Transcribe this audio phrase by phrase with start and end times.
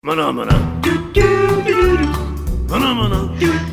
[0.00, 0.52] Maná, maná.
[2.70, 3.16] Maná, maná.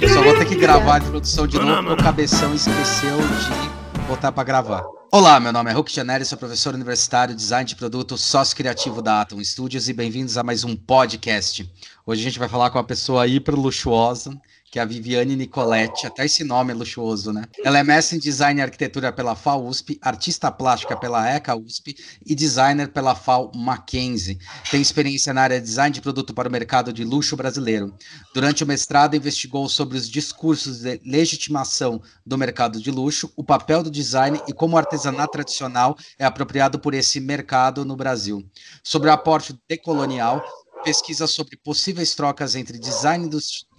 [0.01, 3.99] Eu só vou ter que gravar a introdução de novo, porque o cabeção esqueceu de
[4.07, 4.83] botar pra gravar.
[5.11, 9.21] Olá, meu nome é Hulk Janelli, sou professor universitário, design de produto, sócio criativo da
[9.21, 11.71] Atom Studios e bem-vindos a mais um podcast.
[12.03, 14.35] Hoje a gente vai falar com uma pessoa hiper luxuosa,
[14.75, 17.45] que é a Viviane Nicoletti, até esse nome é luxuoso, né?
[17.63, 22.35] Ela é mestre em design e arquitetura pela FAUSP, artista plástica pela ECA USP e
[22.35, 24.37] designer pela FAO Mackenzie.
[24.69, 27.95] Tem experiência na área de design de produto para o mercado de luxo brasileiro.
[28.33, 33.81] Durante o mestrado, investigou sobre os discursos de legitimação do mercado de luxo, o papel
[33.81, 38.45] do design e como o artesanato tradicional é apropriado por esse mercado no Brasil.
[38.83, 40.43] Sobre o aporte decolonial,
[40.85, 43.27] pesquisa sobre possíveis trocas entre design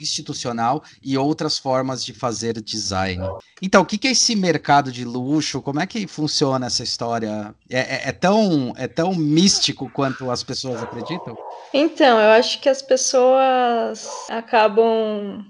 [0.01, 3.23] institucional e outras formas de fazer design.
[3.62, 5.62] Então, o que é esse mercado de luxo?
[5.62, 7.55] Como é que funciona essa história?
[7.70, 11.37] É, é, é tão, é tão místico quanto as pessoas acreditam?
[11.73, 15.45] Então, eu acho que as pessoas acabam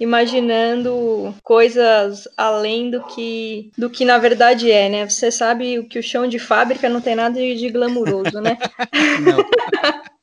[0.00, 5.08] imaginando coisas além do que do que na verdade é, né?
[5.08, 8.58] Você sabe que o chão de fábrica não tem nada de, de glamuroso, né?
[9.22, 9.44] não.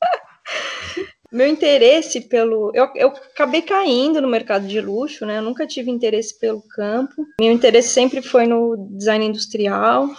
[1.32, 2.72] meu interesse pelo.
[2.74, 5.38] Eu, eu acabei caindo no mercado de luxo, né?
[5.38, 7.26] Eu nunca tive interesse pelo campo.
[7.40, 10.10] Meu interesse sempre foi no design industrial.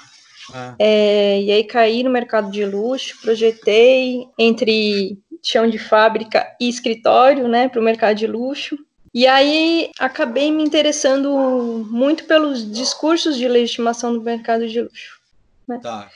[0.54, 0.74] Ah.
[0.78, 7.48] É, e aí caí no mercado de luxo, projetei entre chão de fábrica e escritório,
[7.48, 8.78] né, para o mercado de luxo.
[9.14, 15.20] E aí acabei me interessando muito pelos discursos de legitimação do mercado de luxo.
[15.68, 15.78] Né?
[15.82, 16.10] Tá.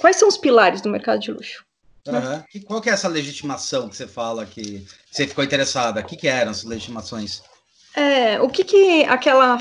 [0.00, 1.64] Quais são os pilares do mercado de luxo?
[2.18, 2.44] Uhum.
[2.54, 6.00] E qual que é essa legitimação que você fala que você ficou interessada?
[6.00, 7.42] O que, que eram as legitimações?
[7.94, 9.58] É, o que, que aquela,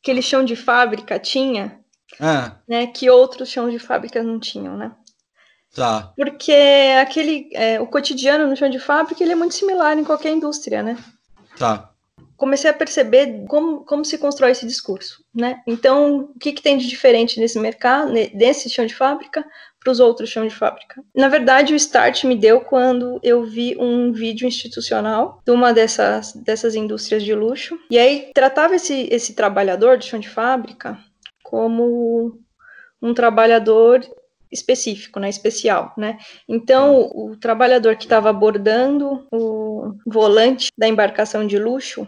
[0.00, 1.78] aquele chão de fábrica tinha,
[2.20, 2.56] ah.
[2.68, 4.92] né, que outros chãos de fábrica não tinham, né?
[5.74, 6.12] Tá.
[6.16, 6.52] Porque
[7.00, 10.82] aquele, é, o cotidiano no chão de fábrica ele é muito similar em qualquer indústria,
[10.82, 10.96] né?
[11.56, 11.90] Tá.
[12.36, 15.62] Comecei a perceber como, como se constrói esse discurso, né?
[15.66, 19.44] Então, o que, que tem de diferente nesse mercado, nesse chão de fábrica,
[19.80, 21.02] para os outros chão de fábrica.
[21.14, 26.34] Na verdade, o start me deu quando eu vi um vídeo institucional de uma dessas,
[26.34, 27.78] dessas indústrias de luxo.
[27.90, 30.98] E aí tratava esse, esse trabalhador de chão de fábrica
[31.42, 32.38] como
[33.02, 34.00] um trabalhador
[34.52, 36.18] específico, né, especial, né?
[36.48, 42.06] Então, o, o trabalhador que estava abordando o volante da embarcação de luxo,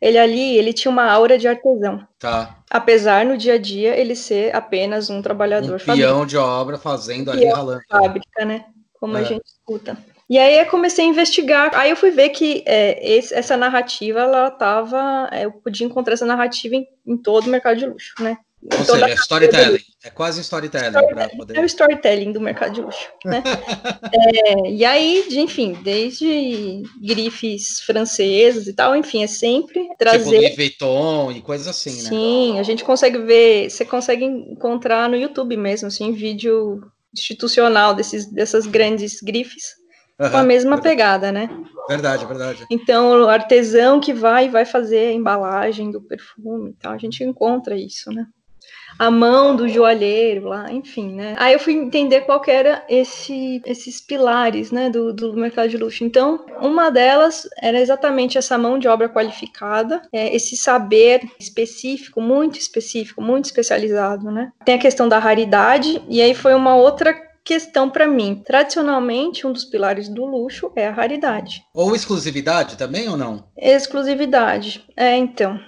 [0.00, 2.06] ele ali, ele tinha uma aura de artesão.
[2.18, 2.58] Tá.
[2.68, 5.80] Apesar no dia a dia ele ser apenas um trabalhador.
[5.80, 7.82] Um peão de obra fazendo ali ralando.
[7.88, 8.64] Fábrica, né?
[8.94, 9.20] Como é.
[9.20, 9.96] a gente escuta.
[10.28, 11.70] E aí eu comecei a investigar.
[11.74, 15.28] Aí eu fui ver que é, esse, essa narrativa, ela tava.
[15.30, 18.38] É, eu podia encontrar essa narrativa em, em todo o mercado de luxo, né?
[18.70, 19.80] Ou seja, é storytelling.
[20.04, 20.88] É quase storytelling.
[20.88, 21.56] storytelling poder...
[21.56, 23.08] É o storytelling do mercado de luxo.
[23.24, 23.42] Né?
[24.12, 30.40] é, e aí, enfim, desde grifes francesas e tal, enfim, é sempre trazer.
[30.40, 32.08] Tipo Vuitton e coisas assim, né?
[32.08, 36.80] Sim, a gente consegue ver, você consegue encontrar no YouTube mesmo, assim, vídeo
[37.12, 39.82] institucional desses, dessas grandes grifes.
[40.20, 40.88] Uhum, com a mesma verdade.
[40.88, 41.48] pegada, né?
[41.88, 42.66] Verdade, verdade.
[42.70, 47.24] Então, o artesão que vai vai fazer a embalagem do perfume e tal, a gente
[47.24, 48.26] encontra isso, né?
[48.98, 51.34] A mão do joalheiro lá, enfim, né?
[51.38, 55.76] Aí eu fui entender qual que era esse, esses pilares, né, do, do mercado de
[55.76, 56.04] luxo.
[56.04, 62.58] Então, uma delas era exatamente essa mão de obra qualificada, é, esse saber específico, muito
[62.58, 64.52] específico, muito especializado, né?
[64.64, 68.42] Tem a questão da raridade, e aí foi uma outra questão para mim.
[68.44, 71.64] Tradicionalmente, um dos pilares do luxo é a raridade.
[71.74, 73.44] Ou exclusividade também ou não?
[73.56, 74.84] Exclusividade.
[74.96, 75.58] É, então.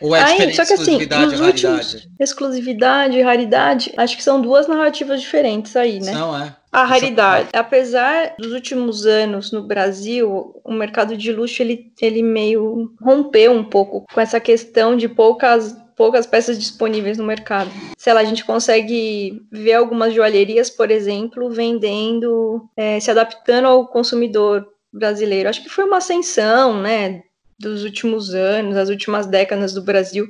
[0.00, 4.66] Ou é Aí, só que assim, nos últimos, exclusividade e raridade, acho que são duas
[4.66, 6.12] narrativas diferentes aí, né?
[6.12, 6.56] Não é.
[6.72, 7.48] A raridade.
[7.52, 13.64] Apesar dos últimos anos no Brasil, o mercado de luxo ele, ele meio rompeu um
[13.64, 17.70] pouco com essa questão de poucas poucas peças disponíveis no mercado.
[17.98, 23.86] Sei lá, a gente consegue ver algumas joalherias, por exemplo, vendendo, é, se adaptando ao
[23.86, 25.50] consumidor brasileiro.
[25.50, 27.20] Acho que foi uma ascensão, né,
[27.60, 30.26] dos últimos anos, as últimas décadas do Brasil,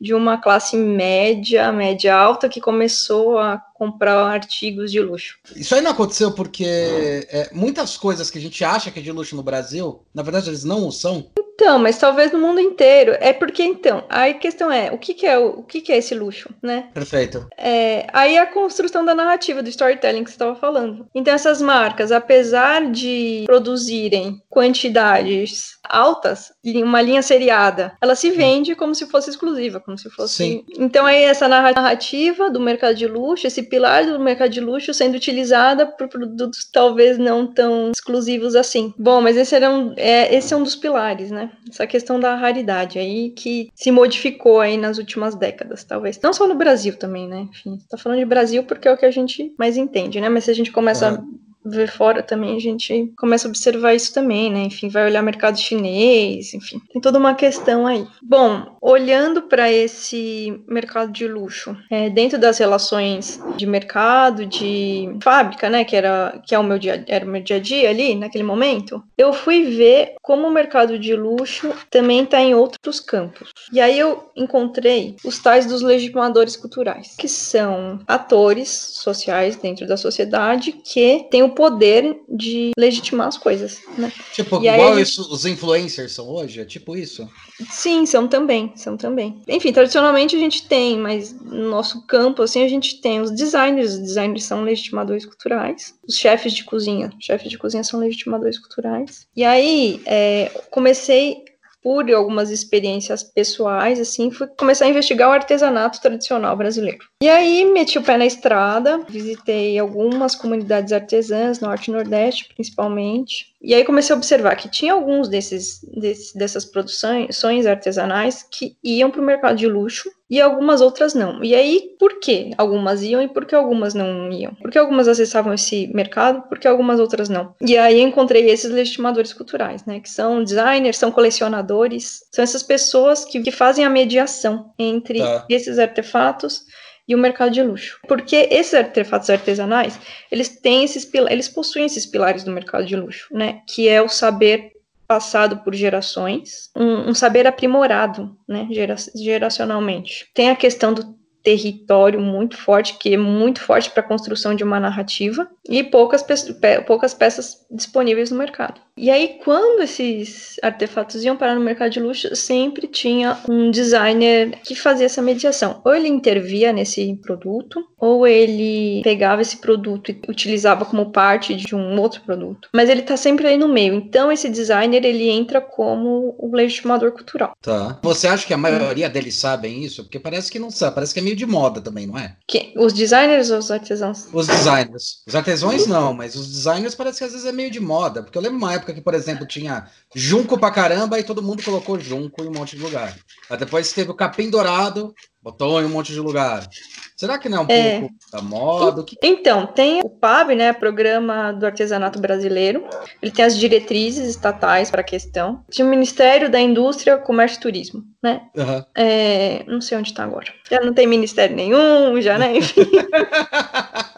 [0.00, 5.38] de uma classe média, média alta, que começou a comprar artigos de luxo.
[5.56, 9.10] Isso aí não aconteceu porque é, muitas coisas que a gente acha que é de
[9.10, 11.30] luxo no Brasil, na verdade eles não o são.
[11.64, 13.16] Então, mas talvez no mundo inteiro.
[13.20, 15.96] É porque, então, a questão é, o que, que é o, o que, que é
[15.96, 16.88] esse luxo, né?
[16.92, 17.48] Perfeito.
[17.56, 21.06] É, aí a construção da narrativa, do storytelling que você estava falando.
[21.14, 28.94] Então, essas marcas, apesar de produzirem quantidades altas, uma linha seriada, ela se vende como
[28.94, 30.34] se fosse exclusiva, como se fosse.
[30.34, 30.64] Sim.
[30.78, 35.16] Então aí essa narrativa do mercado de luxo, esse pilar do mercado de luxo sendo
[35.16, 38.94] utilizada por produtos talvez não tão exclusivos assim.
[38.98, 41.50] Bom, mas esse, era um, é, esse é um dos pilares, né?
[41.68, 46.18] Essa questão da raridade aí que se modificou aí nas últimas décadas, talvez.
[46.22, 47.48] Não só no Brasil também, né?
[47.50, 50.28] Enfim, tá falando de Brasil porque é o que a gente mais entende, né?
[50.28, 51.22] Mas se a gente começa.
[51.64, 54.64] Ver fora também, a gente começa a observar isso também, né?
[54.64, 58.06] Enfim, vai olhar mercado chinês, enfim, tem toda uma questão aí.
[58.22, 65.70] Bom, olhando para esse mercado de luxo, é, dentro das relações de mercado, de fábrica,
[65.70, 68.14] né, que era que é o meu dia, era o meu dia a dia ali
[68.14, 73.50] naquele momento, eu fui ver como o mercado de luxo também está em outros campos.
[73.72, 79.96] E aí eu encontrei os tais dos legitimadores culturais, que são atores sociais dentro da
[79.96, 84.12] sociedade que têm o poder de legitimar as coisas, né?
[84.32, 85.08] Tipo, e igual gente...
[85.08, 86.60] isso, os influencers são hoje?
[86.60, 87.28] É tipo isso?
[87.70, 89.40] Sim, são também, são também.
[89.48, 93.94] Enfim, tradicionalmente a gente tem, mas no nosso campo, assim, a gente tem os designers,
[93.94, 99.26] os designers são legitimadores culturais, os chefes de cozinha, chefes de cozinha são legitimadores culturais.
[99.36, 101.44] E aí, é, comecei
[101.84, 107.06] por algumas experiências pessoais, assim, fui começar a investigar o artesanato tradicional brasileiro.
[107.22, 113.53] E aí meti o pé na estrada, visitei algumas comunidades artesãs, norte e nordeste principalmente,
[113.64, 119.10] e aí comecei a observar que tinha alguns desses, desses dessas produções artesanais que iam
[119.10, 121.42] para o mercado de luxo e algumas outras não.
[121.44, 124.54] E aí, por que algumas iam e por que algumas não iam?
[124.54, 127.54] Por que algumas acessavam esse mercado, por que algumas outras não?
[127.60, 130.00] E aí encontrei esses legitimadores culturais, né?
[130.00, 135.46] Que são designers, são colecionadores, são essas pessoas que, que fazem a mediação entre tá.
[135.48, 136.64] esses artefatos
[137.06, 137.98] e o mercado de luxo.
[138.08, 139.98] Porque esses artefatos artesanais,
[140.30, 143.60] eles têm esses eles possuem esses pilares do mercado de luxo, né?
[143.68, 144.72] Que é o saber
[145.06, 150.30] passado por gerações, um, um saber aprimorado, né, gera, geracionalmente.
[150.34, 154.64] Tem a questão do território muito forte, que é muito forte para a construção de
[154.64, 158.80] uma narrativa, e poucas, pe poucas peças disponíveis no mercado.
[158.96, 164.58] E aí, quando esses artefatos iam parar no mercado de luxo, sempre tinha um designer
[164.64, 165.80] que fazia essa mediação.
[165.84, 171.74] Ou ele intervia nesse produto, ou ele pegava esse produto e utilizava como parte de
[171.74, 172.68] um outro produto.
[172.72, 173.94] Mas ele tá sempre aí no meio.
[173.94, 177.56] Então, esse designer, ele entra como o legitimador cultural.
[177.60, 177.98] Tá.
[178.00, 180.04] Você acha que a maioria deles sabem isso?
[180.04, 180.94] Porque parece que não sabe.
[180.94, 182.36] Parece que é meio de moda também, não é?
[182.46, 182.72] Que?
[182.76, 184.28] Os designers ou os artesãos?
[184.32, 185.22] Os designers.
[185.26, 188.22] Os artesãos não, mas os designers parece que às vezes é meio de moda.
[188.22, 191.42] Porque eu lembro uma época época que, por exemplo, tinha junco pra caramba e todo
[191.42, 193.16] mundo colocou junco em um monte de lugar.
[193.48, 196.66] Aí depois teve o capim dourado, botou em um monte de lugar.
[197.14, 198.00] Será que não é um é.
[198.00, 199.04] pouco da moda?
[199.22, 202.84] Então, tem o PAB, né, Programa do Artesanato Brasileiro.
[203.22, 205.62] Ele tem as diretrizes estatais para a questão.
[205.70, 208.40] Tinha o Ministério da Indústria, Comércio e Turismo, né?
[208.56, 208.84] Uhum.
[208.96, 210.50] É, não sei onde está agora.
[210.68, 212.56] Já não tem ministério nenhum, já, né?
[212.56, 212.90] Enfim.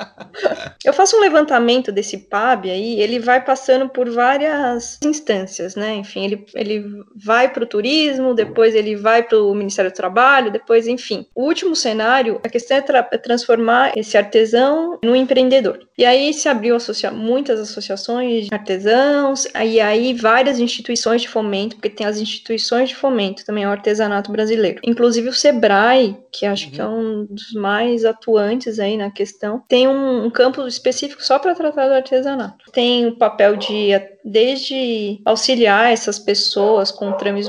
[0.85, 5.95] Eu faço um levantamento desse PAB aí, ele vai passando por várias instâncias, né?
[5.95, 6.85] Enfim, ele, ele
[7.15, 11.27] vai para o turismo, depois ele vai para o Ministério do Trabalho, depois, enfim.
[11.35, 15.81] O último cenário, a questão é, tra é transformar esse artesão num empreendedor.
[15.99, 21.77] E aí se abriu associa muitas associações de artesãos, e aí várias instituições de fomento,
[21.77, 24.81] porque tem as instituições de fomento também ao artesanato brasileiro.
[24.85, 26.73] Inclusive o SEBRAE, que acho uhum.
[26.73, 31.39] que é um dos mais atuantes aí na questão, tem um um campo específico só
[31.39, 32.71] para tratar do artesanato.
[32.73, 33.93] Tem o papel de
[34.27, 37.49] desde auxiliar essas pessoas com trâmites,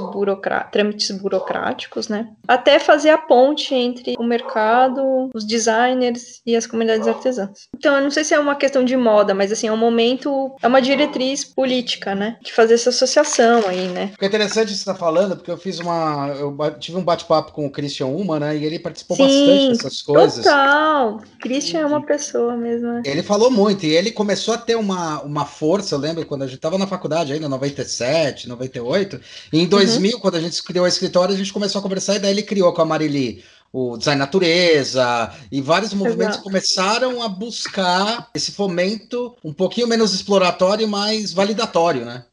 [0.71, 7.07] trâmites burocráticos, né, até fazer a ponte entre o mercado, os designers e as comunidades
[7.07, 7.67] artesãs.
[7.75, 10.55] Então, eu não sei se é uma questão de moda, mas assim, é um momento,
[10.61, 14.11] é uma diretriz política, né, de fazer essa associação aí, né.
[14.21, 17.65] É interessante você estar tá falando, porque eu fiz uma, eu tive um bate-papo com
[17.65, 20.45] o Christian Uma, né, e ele participou Sim, bastante dessas coisas.
[20.45, 22.26] Total, Christian é uma pessoa
[22.57, 22.93] mesmo.
[22.93, 23.03] Né?
[23.05, 26.47] Ele falou muito, e ele começou a ter uma, uma força, eu lembro quando a
[26.47, 29.19] gente estava na faculdade ainda, 97, 98.
[29.53, 30.19] E em 2000, uhum.
[30.19, 32.73] quando a gente criou o escritório, a gente começou a conversar e daí ele criou
[32.73, 36.43] com a Marili o Design Natureza e vários movimentos Exato.
[36.43, 42.23] começaram a buscar esse fomento um pouquinho menos exploratório mais validatório, né?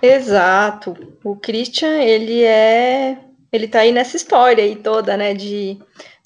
[0.00, 0.96] Exato.
[1.24, 3.18] O Christian, ele é
[3.50, 5.78] ele tá aí nessa história aí toda, né, de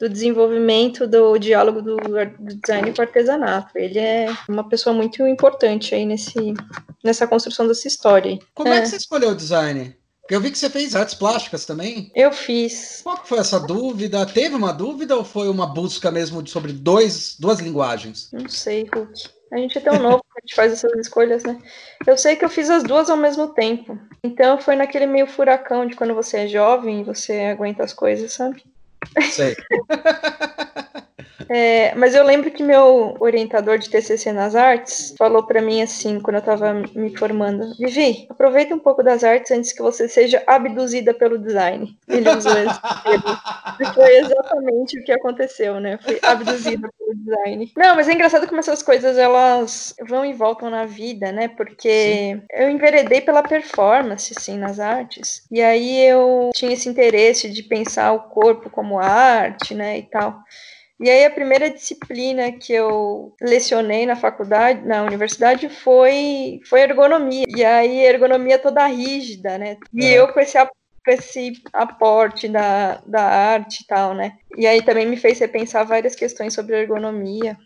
[0.03, 3.79] do desenvolvimento do diálogo do, do design com o artesanato.
[3.79, 6.55] Ele é uma pessoa muito importante aí nesse,
[7.05, 8.37] nessa construção dessa história.
[8.53, 9.97] Como é, é que você escolheu o design?
[10.23, 12.11] Porque eu vi que você fez artes plásticas também.
[12.17, 13.01] Eu fiz.
[13.05, 14.27] Qual foi essa dúvida?
[14.27, 18.29] Teve uma dúvida ou foi uma busca mesmo sobre dois, duas linguagens?
[18.33, 19.31] Não sei, Hulk.
[19.53, 21.59] A gente é tão novo que a gente faz essas escolhas, né?
[22.05, 23.97] Eu sei que eu fiz as duas ao mesmo tempo.
[24.25, 28.33] Então foi naquele meio furacão de quando você é jovem e você aguenta as coisas,
[28.33, 28.65] sabe?
[29.31, 29.57] Sei.
[31.49, 36.21] É, mas eu lembro que meu orientador de TCC nas artes falou para mim assim,
[36.21, 40.43] quando eu estava me formando: Vivi, aproveita um pouco das artes antes que você seja
[40.47, 41.97] abduzida pelo design.
[42.09, 43.39] Ele usou esse termo.
[43.81, 45.99] E foi exatamente o que aconteceu, né?
[46.03, 47.73] Fui abduzida pelo design.
[47.77, 51.49] Não, mas é engraçado como essas coisas elas vão e voltam na vida, né?
[51.49, 52.43] Porque Sim.
[52.53, 55.43] eu enveredei pela performance, sim, nas artes.
[55.51, 59.99] E aí eu tinha esse interesse de pensar o corpo como arte, né?
[59.99, 60.43] E tal.
[61.03, 67.45] E aí a primeira disciplina que eu lecionei na faculdade, na universidade, foi, foi ergonomia.
[67.49, 69.79] E aí ergonomia toda rígida, né?
[69.93, 70.21] E é.
[70.21, 74.39] eu com esse, com esse aporte da, da arte e tal, né?
[74.57, 77.59] E aí também me fez repensar várias questões sobre ergonomia.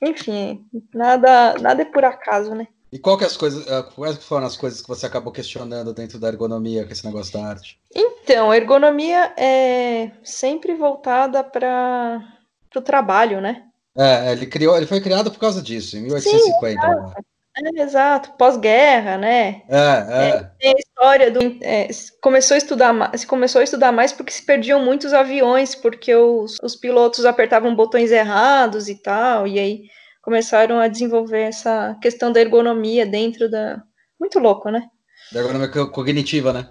[0.00, 2.68] Enfim, nada, nada é por acaso, né?
[2.92, 5.92] E qual que é as coisas, eh, quais foram as coisas que você acabou questionando
[5.92, 7.76] dentro da ergonomia com esse negócio da arte?
[7.92, 12.37] Então, ergonomia é sempre voltada para
[12.70, 13.62] para o trabalho, né?
[13.96, 16.80] É, ele criou, ele foi criado por causa disso, em 1850.
[16.80, 17.24] Sim, exato.
[17.56, 19.62] É, exato, pós-guerra, né?
[19.68, 20.28] É, é.
[20.28, 21.58] é, tem a história do.
[21.60, 21.88] É,
[22.20, 26.56] começou a estudar se começou a estudar mais porque se perdiam muitos aviões, porque os,
[26.62, 29.82] os pilotos apertavam botões errados e tal, e aí
[30.22, 33.82] começaram a desenvolver essa questão da ergonomia dentro da.
[34.20, 34.88] Muito louco, né?
[35.32, 36.68] Da ergonomia cognitiva, né?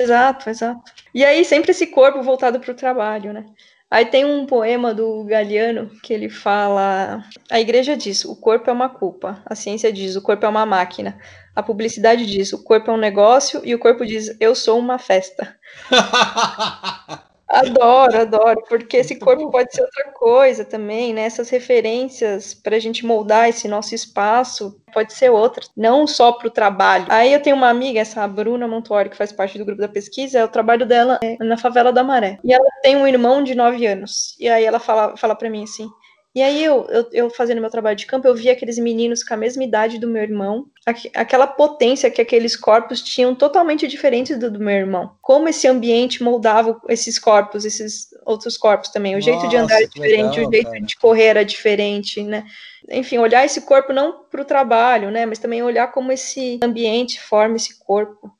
[0.00, 0.82] Exato, exato.
[1.14, 3.44] E aí sempre esse corpo voltado para o trabalho, né?
[3.90, 8.72] Aí tem um poema do Galiano que ele fala: A igreja diz, o corpo é
[8.72, 9.42] uma culpa.
[9.46, 11.18] A ciência diz, o corpo é uma máquina.
[11.56, 13.62] A publicidade diz, o corpo é um negócio.
[13.64, 15.56] E o corpo diz, eu sou uma festa.
[17.50, 21.22] Adoro, adoro, porque esse corpo pode ser outra coisa também, né?
[21.22, 26.48] Essas referências para a gente moldar esse nosso espaço pode ser outra, não só para
[26.48, 27.06] o trabalho.
[27.08, 30.44] Aí eu tenho uma amiga, essa Bruna Montuori, que faz parte do grupo da pesquisa,
[30.44, 32.38] o trabalho dela é na favela da Maré.
[32.44, 34.36] E ela tem um irmão de 9 anos.
[34.38, 35.88] E aí ela fala, fala para mim assim:
[36.34, 39.32] e aí eu, eu, eu, fazendo meu trabalho de campo, eu vi aqueles meninos com
[39.32, 44.38] a mesma idade do meu irmão, aqu aquela potência que aqueles corpos tinham totalmente diferentes
[44.38, 45.16] do, do meu irmão.
[45.22, 49.14] Como esse ambiente moldava esses corpos, esses outros corpos também.
[49.14, 50.80] O Nossa, jeito de andar é diferente, legal, o jeito cara.
[50.80, 52.44] de correr era diferente, né?
[52.90, 55.24] Enfim, olhar esse corpo não para o trabalho, né?
[55.24, 58.30] Mas também olhar como esse ambiente forma esse corpo.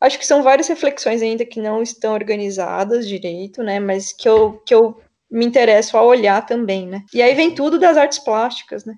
[0.00, 3.80] Acho que são várias reflexões ainda que não estão organizadas direito, né?
[3.80, 7.04] Mas que eu, que eu me interesso a olhar também, né?
[7.12, 8.94] E aí vem tudo das artes plásticas, né?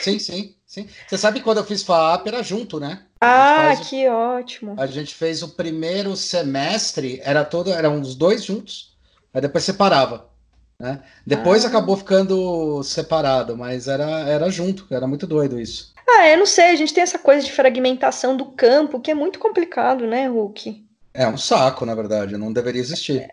[0.00, 0.88] Sim, sim, sim.
[1.08, 3.02] Você sabe que quando eu fiz FAAP era junto, né?
[3.20, 4.12] Ah, que o...
[4.12, 4.74] ótimo.
[4.78, 8.96] A gente fez o primeiro semestre, era todo, eram os dois juntos,
[9.34, 10.30] aí depois separava.
[10.78, 11.00] Né?
[11.26, 11.68] Depois ah.
[11.68, 15.92] acabou ficando separado, mas era, era junto, era muito doido isso.
[16.08, 19.14] Ah, eu não sei, a gente tem essa coisa de fragmentação do campo, que é
[19.14, 20.84] muito complicado, né, Hulk?
[21.14, 23.28] É um saco, na verdade, não deveria existir.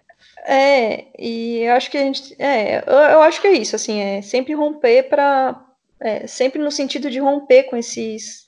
[0.46, 2.36] É, e eu acho que a gente.
[2.40, 5.66] É, eu, eu acho que é isso, assim, é sempre romper para.
[6.02, 8.48] É, sempre no sentido de romper com esses.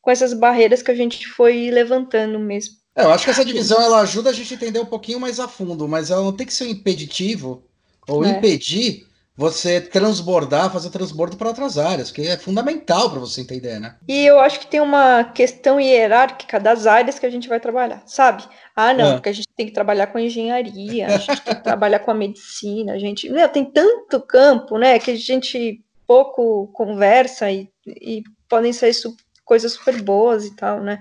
[0.00, 2.76] com essas barreiras que a gente foi levantando mesmo.
[2.94, 5.38] É, eu acho que essa divisão ela ajuda a gente a entender um pouquinho mais
[5.38, 7.62] a fundo, mas ela não tem que ser um impeditivo
[8.08, 8.30] ou é.
[8.30, 13.96] impedir você transbordar, fazer transbordo para outras áreas, que é fundamental para você entender, né?
[14.08, 18.02] E eu acho que tem uma questão hierárquica das áreas que a gente vai trabalhar,
[18.06, 18.44] sabe?
[18.74, 19.12] Ah, não, é.
[19.14, 22.10] porque a gente tem que trabalhar com a engenharia, a gente tem que trabalhar com
[22.10, 23.28] a medicina, a gente.
[23.28, 29.14] Meu, tem tanto campo, né, que a gente pouco conversa e, e podem ser su
[29.44, 30.98] coisas super boas e tal, né?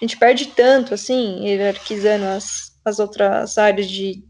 [0.00, 4.22] A gente perde tanto, assim, hierarquizando as, as outras áreas de,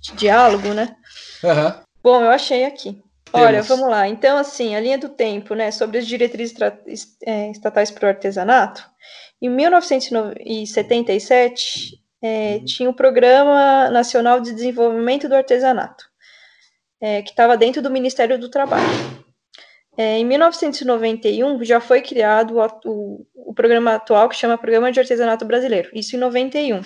[0.00, 0.96] de diálogo, né?
[1.42, 1.85] Uhum.
[2.06, 3.02] Bom, eu achei aqui.
[3.32, 4.06] Olha, vamos lá.
[4.06, 6.56] Então, assim, a linha do tempo, né, sobre as diretrizes
[7.20, 8.88] é, estatais para o artesanato.
[9.42, 12.64] Em 1977, é, uhum.
[12.64, 16.04] tinha o Programa Nacional de Desenvolvimento do Artesanato,
[17.00, 18.86] é, que estava dentro do Ministério do Trabalho.
[19.98, 25.00] É, em 1991 já foi criado o, o, o, programa atual que chama Programa de
[25.00, 26.82] Artesanato Brasileiro, isso em 91.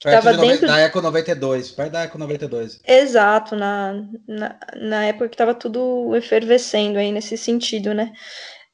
[0.00, 2.80] Que estava de dentro da Eco 92, perto da Eco 92.
[2.86, 8.12] Exato, na, na, na época que estava tudo efervescendo aí nesse sentido, né?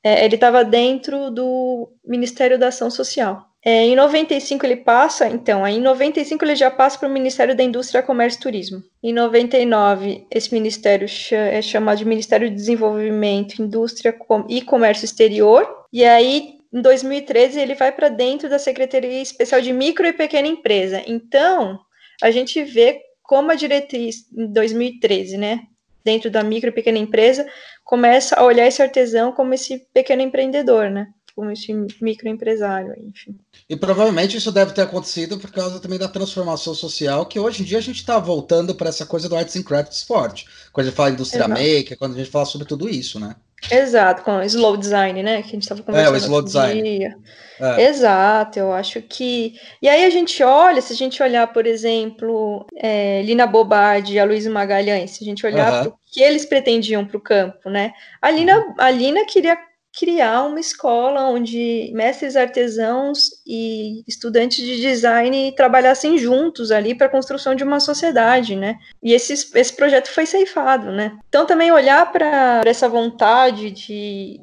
[0.03, 3.51] É, ele estava dentro do Ministério da Ação Social.
[3.63, 7.55] É, em 95 ele passa, então, aí em 95 ele já passa para o Ministério
[7.55, 8.83] da Indústria, Comércio e Turismo.
[9.03, 14.17] Em 99, esse ministério é chamado de Ministério de Desenvolvimento, Indústria
[14.49, 15.69] e Comércio Exterior.
[15.93, 20.49] E aí, em 2013, ele vai para dentro da Secretaria Especial de Micro e Pequena
[20.49, 21.03] Empresa.
[21.07, 21.79] Então,
[22.23, 25.67] a gente vê como a diretriz, em 2013, né?
[26.05, 27.47] dentro da micro e pequena empresa,
[27.85, 31.09] começa a olhar esse artesão como esse pequeno empreendedor, né?
[31.35, 33.39] Como esse microempresário, enfim.
[33.69, 37.65] E provavelmente isso deve ter acontecido por causa também da transformação social, que hoje em
[37.65, 40.47] dia a gente está voltando para essa coisa do arts and crafts forte.
[40.73, 41.61] Quando a gente fala indústria Exato.
[41.61, 43.37] maker, quando a gente fala sobre tudo isso, né?
[43.71, 45.43] Exato, com slow design, né?
[45.43, 46.15] Que a gente estava conversando.
[46.15, 47.15] É, o slow design.
[47.61, 47.85] É.
[47.85, 49.55] Exato, eu acho que.
[49.83, 54.19] E aí a gente olha, se a gente olhar, por exemplo, é, Lina Bobardi e
[54.19, 55.89] a Luísa Magalhães, se a gente olhar uhum.
[55.91, 57.93] o que eles pretendiam para o campo, né?
[58.23, 58.75] A Lina, uhum.
[58.79, 59.59] a Lina queria
[59.97, 67.11] criar uma escola onde mestres artesãos e estudantes de design trabalhassem juntos ali para a
[67.11, 68.79] construção de uma sociedade, né?
[69.03, 71.19] E esse, esse projeto foi ceifado, né?
[71.29, 74.41] Então também olhar para essa vontade de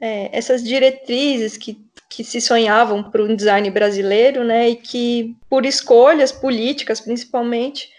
[0.00, 1.76] é, essas diretrizes que
[2.08, 7.90] que se sonhavam para o design brasileiro, né, e que por escolhas políticas, principalmente,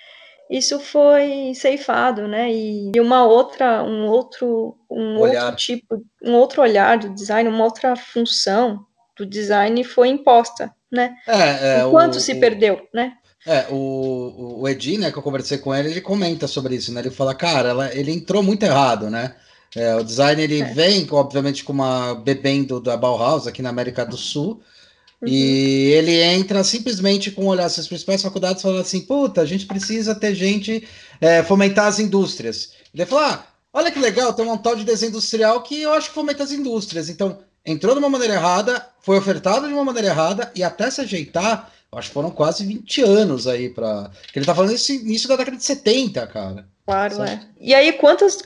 [0.50, 2.52] isso foi ceifado, né?
[2.52, 5.46] E, uma outra, um outro, um olhar.
[5.46, 8.84] outro tipo, um outro olhar do design, uma outra função
[9.16, 11.16] do design foi imposta, né?
[11.28, 13.14] É, é, Enquanto o, se o, perdeu, né?
[13.46, 17.02] É, o, o Edi, né, que eu conversei com ele, ele comenta sobre isso, né?
[17.02, 19.36] Ele fala, cara, ela, ele entrou muito errado, né?
[19.76, 20.66] É, o design ele é.
[20.66, 24.62] vem, obviamente, com uma bebendo da Bauhaus aqui na América do Sul,
[25.22, 25.28] Uhum.
[25.28, 30.16] E ele entra simplesmente com olhar as principais faculdades falando assim: puta, a gente precisa
[30.16, 30.88] ter gente
[31.20, 32.74] é, fomentar as indústrias.
[32.94, 36.10] Ele falou: ah, olha que legal, tem um tal de desenho industrial que eu acho
[36.10, 37.10] que fomenta as indústrias.
[37.10, 41.02] Então, entrou de uma maneira errada, foi ofertado de uma maneira errada, e até se
[41.02, 44.10] ajeitar, acho que foram quase 20 anos aí para.
[44.34, 46.66] Ele tá falando isso início da década de 70, cara.
[46.86, 47.46] Claro, certo?
[47.46, 47.50] é.
[47.60, 48.42] E aí, quantas,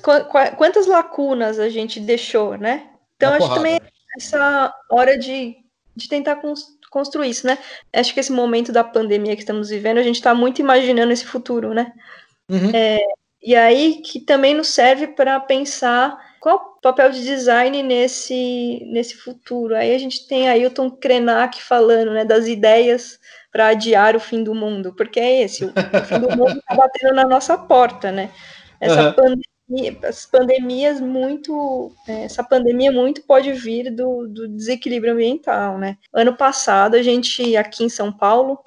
[0.58, 2.88] quantas lacunas a gente deixou, né?
[3.16, 3.62] Então, Uma acho porrada.
[3.62, 3.82] também
[4.18, 5.63] essa hora de
[5.96, 6.42] de tentar
[6.90, 7.58] construir isso, né?
[7.92, 11.26] Acho que esse momento da pandemia que estamos vivendo, a gente está muito imaginando esse
[11.26, 11.92] futuro, né?
[12.50, 12.72] Uhum.
[12.74, 13.00] É,
[13.42, 19.16] e aí que também nos serve para pensar qual o papel de design nesse, nesse
[19.16, 19.76] futuro.
[19.76, 23.20] Aí a gente tem Ailton Krenak falando né, das ideias
[23.52, 26.76] para adiar o fim do mundo, porque é esse, o, o fim do mundo está
[26.76, 28.30] batendo na nossa porta, né?
[28.80, 29.14] Essa uhum.
[29.14, 29.53] pandemia
[30.04, 31.92] as pandemias muito.
[32.08, 35.98] É, essa pandemia muito pode vir do, do, desequilíbrio ambiental, né?
[36.14, 38.60] Ano passado, a gente, aqui em São Paulo,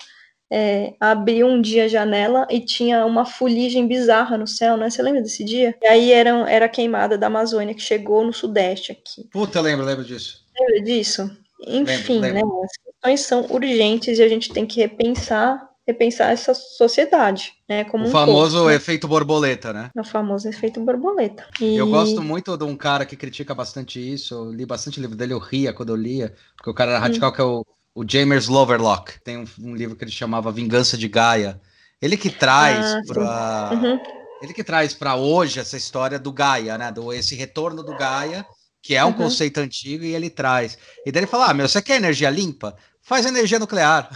[0.51, 4.89] é, abriu um dia a janela e tinha uma fuligem bizarra no céu, né?
[4.89, 5.75] Você lembra desse dia?
[5.83, 9.29] E aí era, era a queimada da Amazônia que chegou no Sudeste aqui.
[9.31, 10.45] Puta, lembro, lembro disso.
[10.59, 11.31] Lembra disso?
[11.67, 12.61] Enfim, lembro, lembro.
[12.61, 12.65] né?
[12.65, 17.85] As questões são urgentes e a gente tem que repensar repensar essa sociedade, né?
[17.85, 18.75] Como o um famoso todo, né?
[18.75, 19.91] efeito borboleta, né?
[19.97, 21.47] O famoso efeito borboleta.
[21.61, 21.77] E...
[21.77, 24.35] Eu gosto muito de um cara que critica bastante isso.
[24.35, 27.31] Eu li bastante livro dele, eu ria quando eu lia, porque o cara era radical,
[27.31, 27.33] hum.
[27.33, 29.21] que é o, o James Loverlock.
[29.23, 31.61] Tem um, um, livro que ele chamava Vingança de Gaia.
[32.03, 34.01] Ele que traz ah, para uhum.
[34.43, 36.91] ele que traz para hoje essa história do Gaia, né?
[36.91, 38.45] Do esse retorno do Gaia
[38.87, 39.15] que é um uhum.
[39.15, 40.79] conceito antigo, e ele traz.
[41.05, 42.77] E daí ele fala: Ah, meu, você quer energia limpa?
[43.07, 44.11] Faz energia nuclear.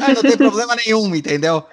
[0.00, 1.64] Aí não tem problema nenhum, entendeu?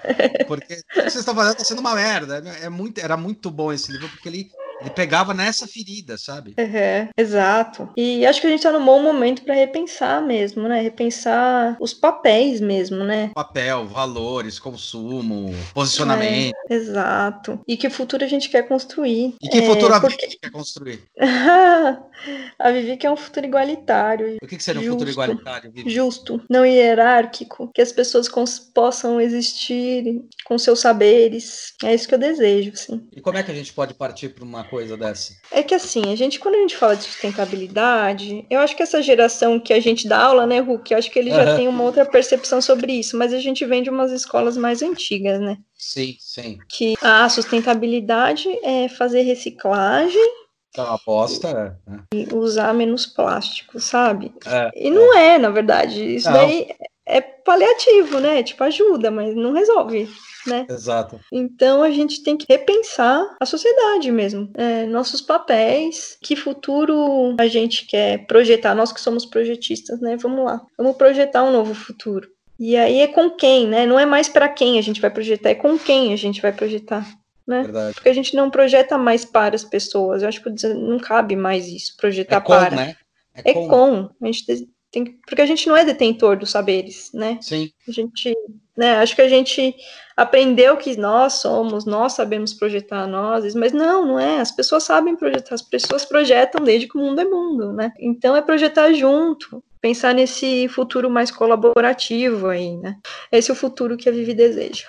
[0.48, 2.42] Porque o que vocês estão fazendo está sendo uma merda.
[2.62, 4.50] É muito, era muito bom esse livro, porque ele
[4.84, 6.54] ele pegava nessa ferida, sabe?
[6.60, 7.90] Uhum, exato.
[7.96, 10.82] E acho que a gente tá num bom momento para repensar mesmo, né?
[10.82, 13.32] Repensar os papéis mesmo, né?
[13.34, 16.54] Papel, valores, consumo, posicionamento.
[16.70, 17.62] É, exato.
[17.66, 19.36] E que futuro a gente quer construir.
[19.42, 20.26] E que é, futuro a porque...
[20.26, 21.02] Vivi quer construir?
[22.58, 24.38] a Vivi quer um futuro igualitário.
[24.42, 25.90] O que, que seria um futuro igualitário, Vivi?
[25.90, 28.30] Justo, não hierárquico, que as pessoas
[28.74, 31.74] possam existir com seus saberes.
[31.84, 33.08] É isso que eu desejo, sim.
[33.16, 35.34] E como é que a gente pode partir para uma coisa dessa?
[35.52, 39.02] É que assim, a gente, quando a gente fala de sustentabilidade, eu acho que essa
[39.02, 41.56] geração que a gente dá aula, né, Hulk, eu acho que ele já uhum.
[41.56, 45.40] tem uma outra percepção sobre isso, mas a gente vem de umas escolas mais antigas,
[45.40, 45.58] né?
[45.78, 46.58] Sim, sim.
[46.70, 50.43] Que a sustentabilidade é fazer reciclagem
[50.80, 51.48] é uma aposta.
[51.50, 51.92] É.
[51.92, 52.00] Né?
[52.14, 54.34] E usar menos plástico, sabe?
[54.46, 55.36] É, e não é.
[55.36, 55.38] é.
[55.38, 56.16] na verdade.
[56.16, 56.38] Isso não.
[56.38, 56.68] daí
[57.06, 58.44] é paliativo, né?
[58.44, 60.10] Tipo, ajuda, mas não resolve
[60.48, 60.66] né?
[60.70, 61.20] Exato.
[61.32, 67.48] Então a gente tem que repensar a sociedade mesmo, é, nossos papéis, que futuro a
[67.48, 70.18] gente quer projetar, nós que somos projetistas, né?
[70.18, 72.28] Vamos lá, vamos projetar um novo futuro.
[72.60, 73.86] E aí é com quem, né?
[73.86, 76.52] Não é mais para quem a gente vai projetar, é com quem a gente vai
[76.52, 77.06] projetar.
[77.46, 77.64] Né?
[77.64, 77.96] Verdade.
[77.96, 80.22] Porque a gente não projeta mais para as pessoas.
[80.22, 82.76] Eu acho que não cabe mais isso, projetar é com, para.
[82.76, 82.96] Né?
[83.36, 83.68] É, é com.
[83.68, 84.10] com.
[84.22, 87.40] A gente tem, porque a gente não é detentor dos saberes, né?
[87.42, 87.72] Sim.
[87.88, 88.38] A gente,
[88.78, 89.76] né, acho que a gente
[90.16, 94.40] aprendeu que nós somos, nós sabemos projetar nós, mas não, não é.
[94.40, 97.92] As pessoas sabem projetar, as pessoas projetam desde que o mundo é mundo, né?
[98.00, 102.96] Então é projetar junto, pensar nesse futuro mais colaborativo aí, né?
[103.32, 104.86] Esse é o futuro que a Vivi deseja.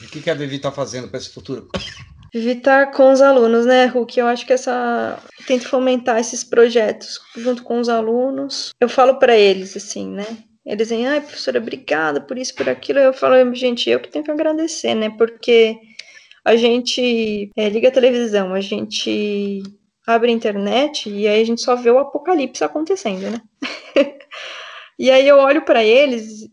[0.00, 1.68] O que, que a Vivi está fazendo para esse futuro?
[2.32, 4.18] Evitar com os alunos, né, Hulk?
[4.18, 5.18] Eu acho que essa.
[5.46, 8.72] Tento fomentar esses projetos junto com os alunos.
[8.80, 10.26] Eu falo para eles, assim, né?
[10.66, 12.98] Eles dizem, ai, professora, obrigada por isso, por aquilo.
[12.98, 15.10] Eu falo, gente, eu que tenho que agradecer, né?
[15.10, 15.78] Porque
[16.44, 19.62] a gente é, liga a televisão, a gente
[20.06, 23.40] abre a internet e aí a gente só vê o apocalipse acontecendo, né?
[24.98, 26.48] E aí eu olho para eles,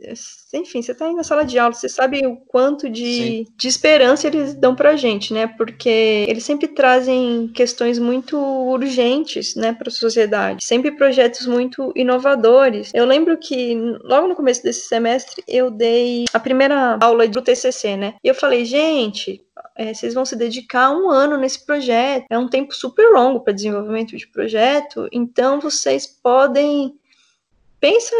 [0.53, 4.27] enfim, você está aí na sala de aula, você sabe o quanto de, de esperança
[4.27, 5.47] eles dão para a gente, né?
[5.47, 12.91] Porque eles sempre trazem questões muito urgentes, né, para a sociedade, sempre projetos muito inovadores.
[12.93, 17.95] Eu lembro que logo no começo desse semestre eu dei a primeira aula do TCC,
[17.95, 18.15] né?
[18.23, 19.41] E eu falei, gente,
[19.77, 22.25] é, vocês vão se dedicar um ano nesse projeto.
[22.29, 26.99] É um tempo super longo para desenvolvimento de projeto, então vocês podem
[27.81, 28.15] pensa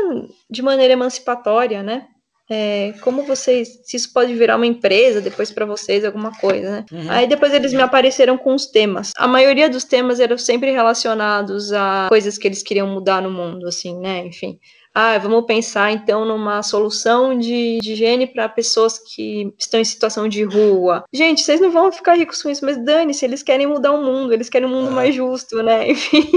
[0.49, 2.07] de maneira emancipatória, né?
[2.49, 6.85] É, como vocês, se isso pode virar uma empresa depois para vocês, alguma coisa, né?
[6.91, 7.09] Uhum.
[7.09, 9.13] Aí depois eles me apareceram com os temas.
[9.15, 13.67] A maioria dos temas eram sempre relacionados a coisas que eles queriam mudar no mundo,
[13.67, 14.25] assim, né?
[14.25, 14.59] Enfim
[14.93, 20.27] ah, vamos pensar então numa solução de, de higiene para pessoas que estão em situação
[20.27, 21.05] de rua.
[21.13, 24.33] Gente, vocês não vão ficar ricos com isso, mas dane-se, eles querem mudar o mundo,
[24.33, 24.93] eles querem um mundo é.
[24.93, 25.87] mais justo, né?
[25.91, 26.29] Enfim.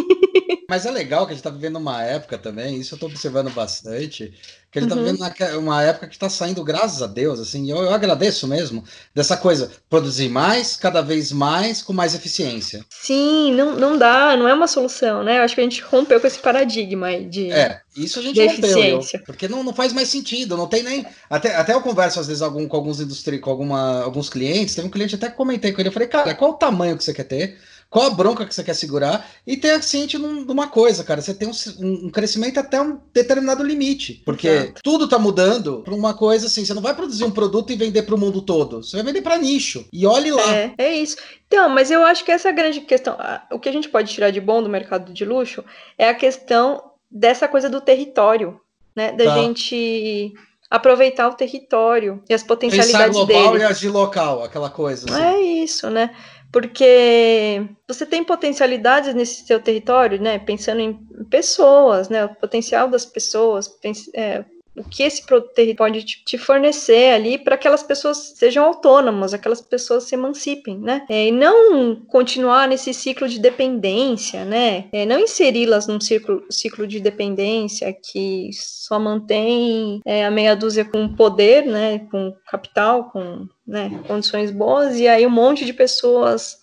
[0.68, 3.50] Mas é legal que a gente tá vivendo uma época também, isso eu tô observando
[3.50, 4.32] bastante,
[4.72, 5.16] que a gente tá uhum.
[5.18, 8.82] tá vivendo uma época que tá saindo, graças a Deus, assim, eu, eu agradeço mesmo,
[9.14, 12.84] dessa coisa, produzir mais, cada vez mais, com mais eficiência.
[12.88, 15.38] Sim, não, não dá, não é uma solução, né?
[15.38, 17.52] Eu acho que a gente rompeu com esse paradigma de.
[17.52, 21.06] É, isso a gente rompeu, eu, porque não, não faz mais sentido, não tem nem.
[21.28, 24.84] Até, até eu converso às vezes algum, com alguns industri, com alguma, alguns clientes, tem
[24.84, 27.12] um cliente até que comentei com ele, eu falei, cara, qual o tamanho que você
[27.12, 27.58] quer ter?
[27.94, 31.22] Qual a bronca que você quer segurar e ter ciente de uma coisa, cara.
[31.22, 34.14] Você tem um, um, crescimento até um determinado limite.
[34.24, 34.80] Porque Exato.
[34.82, 36.64] tudo tá mudando pra uma coisa assim.
[36.64, 38.82] Você não vai produzir um produto e vender para o mundo todo.
[38.82, 39.86] Você vai vender para nicho.
[39.92, 40.56] E olhe lá.
[40.56, 41.16] É, é isso.
[41.46, 43.16] Então, mas eu acho que essa é a grande questão.
[43.52, 45.64] O que a gente pode tirar de bom do mercado de luxo
[45.96, 48.60] é a questão dessa coisa do território,
[48.96, 49.12] né?
[49.12, 49.34] Da tá.
[49.36, 50.34] gente
[50.68, 53.62] aproveitar o território e as potencialidades Pensar global dele.
[53.62, 55.06] e agir local, aquela coisa.
[55.08, 55.22] Assim.
[55.22, 56.10] É isso, né?
[56.54, 60.38] Porque você tem potencialidades nesse seu território, né?
[60.38, 60.94] Pensando em
[61.28, 62.26] pessoas, né?
[62.26, 63.68] O potencial das pessoas,
[64.14, 64.44] é,
[64.76, 69.60] o que esse produto pode te fornecer ali para que aquelas pessoas sejam autônomas, aquelas
[69.60, 71.04] pessoas se emancipem, né?
[71.08, 74.86] É, e não continuar nesse ciclo de dependência, né?
[74.92, 80.84] É, não inseri-las num ciclo, ciclo de dependência que só mantém é, a meia dúzia
[80.84, 82.00] com poder, né?
[82.10, 86.58] Com capital, com né, condições boas, e aí um monte de pessoas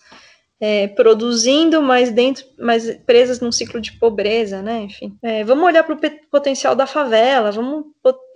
[0.62, 4.82] é, produzindo, mas dentro, mas presas num ciclo de pobreza, né?
[4.82, 7.86] Enfim, é, vamos olhar para o potencial da favela, vamos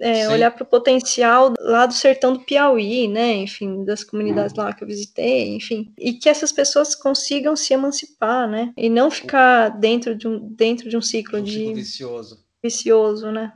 [0.00, 3.34] é, olhar para o potencial lá do sertão do Piauí, né?
[3.34, 8.50] Enfim, das comunidades lá que eu visitei, enfim, e que essas pessoas consigam se emancipar,
[8.50, 8.72] né?
[8.76, 13.30] E não ficar dentro de um dentro de um ciclo um de ciclo vicioso, vicioso,
[13.30, 13.52] né?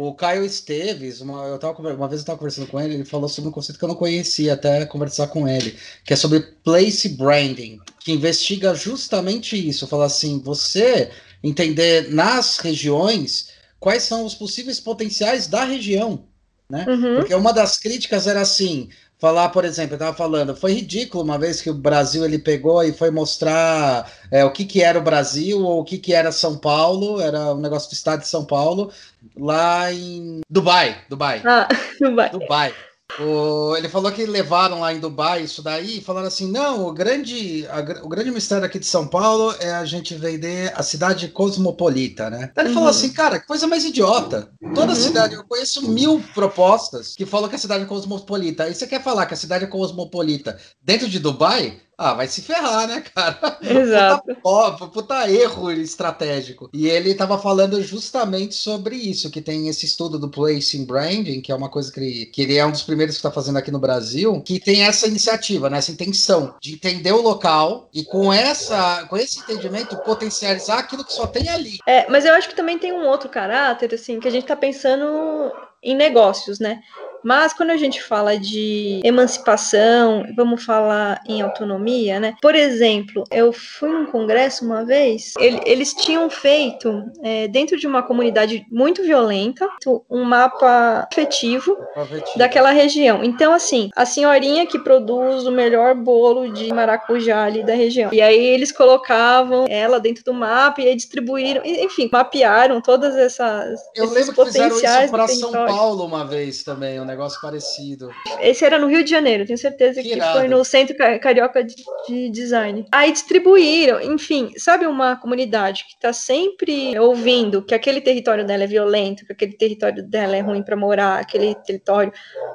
[0.00, 3.28] O Caio Esteves, uma, eu tava, uma vez eu estava conversando com ele, ele falou
[3.28, 7.08] sobre um conceito que eu não conhecia até conversar com ele, que é sobre place
[7.08, 9.88] branding, que investiga justamente isso.
[9.88, 11.10] Fala assim, você
[11.42, 13.48] entender nas regiões
[13.80, 16.28] quais são os possíveis potenciais da região,
[16.70, 16.86] né?
[16.88, 17.16] Uhum.
[17.16, 21.38] Porque uma das críticas era assim, falar, por exemplo, eu estava falando, foi ridículo uma
[21.38, 25.02] vez que o Brasil ele pegou e foi mostrar é, o que, que era o
[25.02, 28.44] Brasil ou o que, que era São Paulo, era um negócio do estado de São
[28.44, 28.92] Paulo,
[29.36, 31.42] lá em Dubai, Dubai.
[31.44, 31.68] Ah,
[32.00, 32.30] Dubai.
[32.30, 32.74] Dubai.
[33.18, 36.92] O, ele falou que levaram lá em Dubai isso daí e falaram assim: não, o
[36.92, 41.28] grande, a, o grande mistério aqui de São Paulo é a gente vender a cidade
[41.28, 42.52] cosmopolita, né?
[42.56, 42.74] Ele uhum.
[42.74, 44.50] falou assim: cara, que coisa mais idiota.
[44.74, 44.94] Toda uhum.
[44.94, 48.64] cidade, eu conheço mil propostas que falam que a cidade é cosmopolita.
[48.64, 51.80] Aí você quer falar que a cidade é cosmopolita dentro de Dubai?
[52.00, 53.58] Ah, vai se ferrar, né, cara?
[53.60, 54.36] Exato.
[54.40, 56.70] Puta, puta, erro estratégico.
[56.72, 61.50] E ele estava falando justamente sobre isso, que tem esse estudo do Placing Branding, que
[61.50, 63.72] é uma coisa que ele, que ele é um dos primeiros que está fazendo aqui
[63.72, 68.32] no Brasil, que tem essa iniciativa, né, essa intenção de entender o local e com,
[68.32, 71.78] essa, com esse entendimento potencializar aquilo que só tem ali.
[71.84, 74.54] É, mas eu acho que também tem um outro caráter, assim, que a gente está
[74.54, 76.80] pensando em negócios, né?
[77.24, 82.34] Mas quando a gente fala de emancipação, vamos falar em autonomia, né?
[82.40, 87.86] Por exemplo, eu fui num congresso uma vez, ele, eles tinham feito, é, dentro de
[87.86, 89.68] uma comunidade muito violenta,
[90.10, 93.22] um mapa afetivo, afetivo daquela região.
[93.24, 98.12] Então, assim, a senhorinha que produz o melhor bolo de maracujá ali da região.
[98.12, 103.80] E aí eles colocavam ela dentro do mapa e aí distribuíram, enfim, mapearam todas essas.
[103.94, 108.10] Eu lembro que fizeram isso para São Paulo uma vez também, negócio parecido.
[108.40, 111.74] Esse era no Rio de Janeiro, tenho certeza que, que foi no Centro Carioca de,
[112.06, 112.84] de, Design.
[112.92, 118.66] Aí distribuíram, enfim, sabe uma comunidade que está sempre ouvindo que aquele território dela é
[118.66, 122.12] violento, que aquele território dela é ruim para morar, aquele território.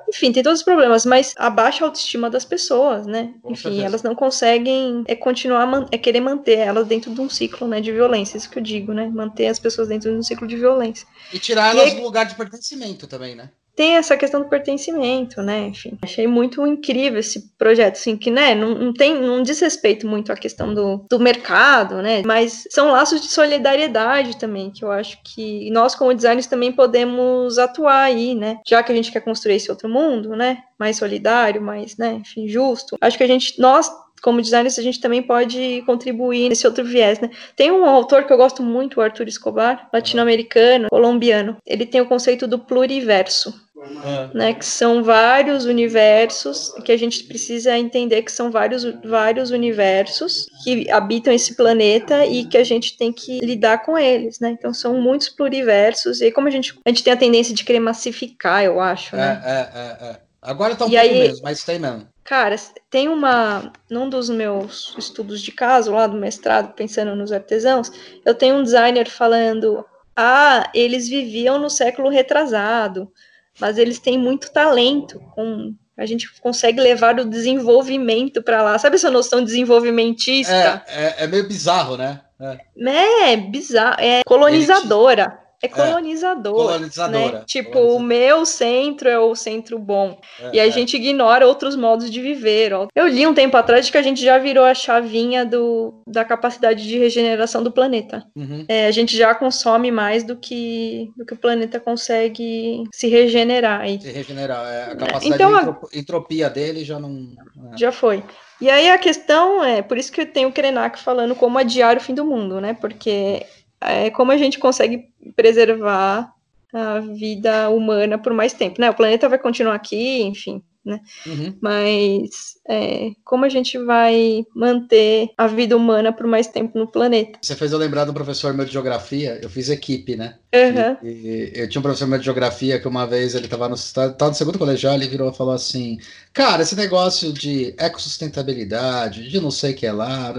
[0.07, 3.33] Enfim, tem todos os problemas, mas abaixa a autoestima das pessoas, né?
[3.41, 3.85] Com enfim, certeza.
[3.85, 7.91] elas não conseguem é continuar, é querer manter elas dentro de um ciclo né, de
[7.91, 9.07] violência, isso que eu digo, né?
[9.07, 11.07] Manter as pessoas dentro de um ciclo de violência.
[11.33, 13.49] E tirar elas do lugar de pertencimento também, né?
[13.75, 15.67] Tem essa questão do pertencimento, né?
[15.67, 20.07] Enfim, achei muito incrível esse projeto, assim, que, né, não, não tem, não diz respeito
[20.07, 22.21] muito à questão do, do mercado, né?
[22.25, 27.57] Mas são laços de solidariedade também, que eu acho que nós, como designers, também podemos
[27.57, 28.59] atuar aí, né?
[28.67, 30.59] Já que a gente quer construir esse outro mundo, né?
[30.77, 32.97] Mais solidário, mais, né, enfim, justo.
[33.01, 33.89] Acho que a gente, nós
[34.23, 37.29] como designers, a gente também pode contribuir nesse outro viés, né?
[37.57, 41.57] Tem um autor que eu gosto muito, o Arthur Escobar, latino-americano, colombiano.
[41.67, 43.53] Ele tem o conceito do pluriverso.
[43.83, 44.29] Uhum.
[44.33, 50.45] Né, que são vários universos que a gente precisa entender que são vários, vários universos
[50.63, 54.51] que habitam esse planeta e que a gente tem que lidar com eles, né?
[54.51, 57.79] Então são muitos pluriversos e como a gente a gente tem a tendência de querer
[57.79, 59.41] massificar, eu acho, né?
[59.43, 60.19] É, é, é, é.
[60.41, 62.07] Agora tá um e pouco aí, mesmo, mas tem mesmo.
[62.23, 62.55] Cara,
[62.89, 63.71] tem uma.
[63.89, 67.91] Num dos meus estudos de caso, lá do mestrado, pensando nos artesãos,
[68.25, 73.11] eu tenho um designer falando: ah, eles viviam no século retrasado,
[73.59, 75.19] mas eles têm muito talento.
[75.35, 78.79] Com, a gente consegue levar o desenvolvimento para lá.
[78.79, 80.83] Sabe essa noção desenvolvimentista?
[80.87, 82.21] É, é, é meio bizarro, né?
[82.39, 83.97] É, é bizarro.
[83.99, 85.42] É colonizadora.
[85.63, 86.59] É colonizador.
[86.59, 87.39] É, colonizadora.
[87.39, 87.43] Né?
[87.47, 90.19] Tipo, o meu centro é o centro bom.
[90.37, 90.71] É, e a é.
[90.71, 92.73] gente ignora outros modos de viver.
[92.73, 92.87] Ó.
[92.93, 96.85] Eu li um tempo atrás que a gente já virou a chavinha do, da capacidade
[96.85, 98.25] de regeneração do planeta.
[98.35, 98.65] Uhum.
[98.67, 103.87] É, a gente já consome mais do que, do que o planeta consegue se regenerar.
[104.01, 104.67] Se regenerar.
[104.67, 107.29] É, a capacidade então, de entropia dele já não.
[107.71, 107.77] É.
[107.77, 108.21] Já foi.
[108.59, 111.97] E aí a questão é, por isso que eu tenho o Krenak falando como adiar
[111.97, 112.73] o fim do mundo, né?
[112.73, 113.45] Porque
[113.85, 116.33] é como a gente consegue preservar
[116.73, 118.89] a vida humana por mais tempo, né?
[118.89, 120.99] O planeta vai continuar aqui, enfim, né?
[121.25, 121.57] Uhum.
[121.61, 127.39] Mas é, como a gente vai manter a vida humana por mais tempo no planeta?
[127.41, 130.35] Você fez eu lembrar do professor meu de geografia, eu fiz equipe, né?
[130.53, 130.97] Uhum.
[131.03, 133.75] E, e, eu tinha um professor meu de geografia que uma vez ele estava no,
[133.75, 135.97] tava no segundo colegial, ele virou e falou assim:
[136.31, 140.33] Cara, esse negócio de ecossustentabilidade, de não sei o que é lá,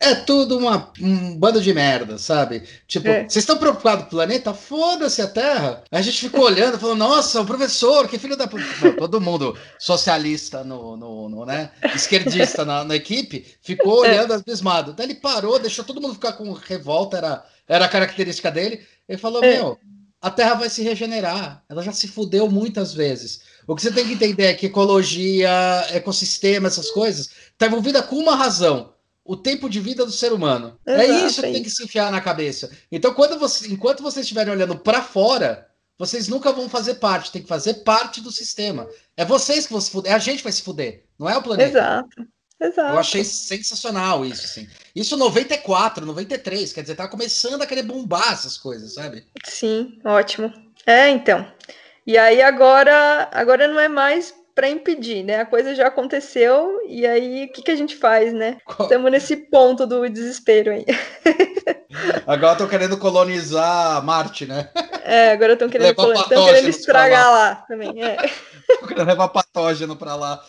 [0.00, 2.62] é tudo uma, um bando de merda, sabe?
[2.86, 3.28] Tipo, é.
[3.28, 4.54] vocês estão preocupados com o planeta?
[4.54, 5.82] Foda-se a Terra.
[5.90, 8.46] A gente ficou olhando, falou: Nossa, o professor, que filho da.
[8.96, 11.65] Todo mundo socialista, no, no, no né?
[11.94, 14.10] Esquerdista na, na, equipe, ficou é.
[14.10, 14.92] olhando abismado.
[14.92, 18.84] Daí ele parou, deixou todo mundo ficar com revolta, era, era a característica dele.
[19.08, 19.54] Ele falou: é.
[19.54, 19.78] Meu,
[20.20, 21.64] a Terra vai se regenerar.
[21.68, 23.42] Ela já se fudeu muitas vezes.
[23.66, 25.50] O que você tem que entender é que ecologia,
[25.90, 28.92] ecossistema, essas coisas, está envolvida com uma razão.
[29.24, 30.78] O tempo de vida do ser humano.
[30.86, 32.70] É Exato, é isso que tem que se enfiar na cabeça.
[32.90, 35.66] Então, quando você, enquanto vocês estiverem olhando para fora,
[35.98, 37.32] vocês nunca vão fazer parte.
[37.32, 38.88] Tem que fazer parte do sistema.
[39.16, 40.12] É vocês que vão se fuder.
[40.12, 41.05] É a gente que vai se fuder.
[41.18, 41.70] Não é o planeta.
[41.70, 42.28] Exato.
[42.58, 42.94] Exato.
[42.94, 44.66] Eu achei sensacional isso, assim.
[44.94, 49.26] Isso 94, 93, quer dizer, tá começando a querer bombar essas coisas, sabe?
[49.44, 50.50] Sim, ótimo.
[50.86, 51.46] É, então.
[52.06, 55.40] E aí agora, agora não é mais para impedir, né?
[55.40, 58.56] A coisa já aconteceu e aí o que, que a gente faz, né?
[58.64, 58.88] Qual...
[58.88, 60.86] Estamos nesse ponto do desespero aí.
[62.26, 64.68] Agora estão querendo colonizar Marte, né?
[65.02, 67.32] É, agora estão querendo, querendo estragar lá.
[67.32, 68.02] lá também.
[68.02, 68.16] É.
[68.86, 70.44] querendo levar patógeno para lá.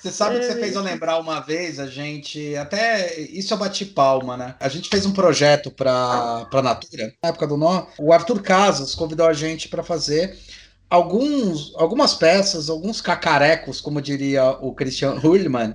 [0.00, 2.56] Você sabe que você fez eu lembrar uma vez, a gente.
[2.56, 4.54] Até isso eu bati palma, né?
[4.58, 7.86] A gente fez um projeto para a Natura, na época do Nó.
[7.98, 10.38] O Arthur Casas convidou a gente para fazer
[10.88, 15.74] alguns, algumas peças, alguns cacarecos, como diria o Christian Hullman,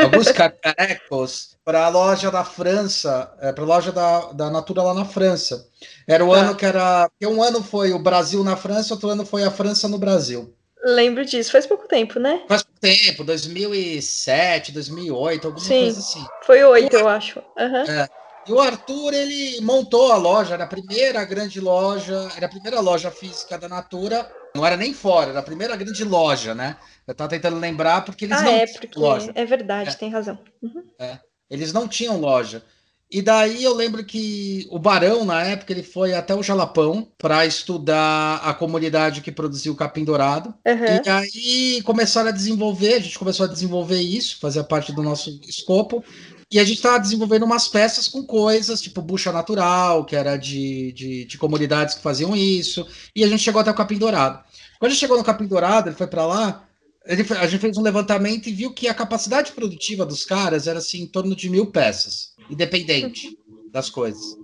[0.00, 4.94] alguns cacarecos para a loja da França, é, para a loja da, da Natura lá
[4.94, 5.66] na França.
[6.06, 6.38] Era o tá.
[6.38, 7.10] ano que era.
[7.22, 10.54] Um ano foi o Brasil na França, outro ano foi a França no Brasil.
[10.84, 12.42] Lembro disso, faz pouco tempo, né?
[12.46, 16.26] Faz pouco tempo, 2007, 2008, alguma Sim, coisa assim.
[16.42, 17.38] Foi oito, eu acho.
[17.38, 17.90] Uhum.
[17.90, 18.08] É.
[18.46, 22.78] E o Arthur, ele montou a loja, era a primeira grande loja, era a primeira
[22.80, 26.76] loja física da Natura, não era nem fora, era a primeira grande loja, né?
[27.06, 29.32] Eu tava tentando lembrar porque eles ah, não é, porque loja.
[29.34, 29.94] É verdade, é.
[29.94, 30.38] tem razão.
[30.62, 30.84] Uhum.
[30.98, 31.18] É.
[31.48, 32.62] Eles não tinham loja.
[33.10, 37.46] E daí eu lembro que o Barão, na época, ele foi até o Jalapão para
[37.46, 40.54] estudar a comunidade que produziu o capim dourado.
[40.66, 41.02] Uhum.
[41.04, 45.38] E aí começaram a desenvolver, a gente começou a desenvolver isso, fazia parte do nosso
[45.46, 46.02] escopo.
[46.50, 50.92] E a gente estava desenvolvendo umas peças com coisas, tipo bucha natural, que era de,
[50.92, 52.86] de, de, comunidades que faziam isso.
[53.14, 54.38] E a gente chegou até o Capim Dourado.
[54.78, 56.64] Quando a gente chegou no Capim Dourado, ele foi para lá,
[57.06, 61.02] a gente fez um levantamento e viu que a capacidade produtiva dos caras era assim,
[61.02, 63.36] em torno de mil peças, independente
[63.70, 64.36] das coisas.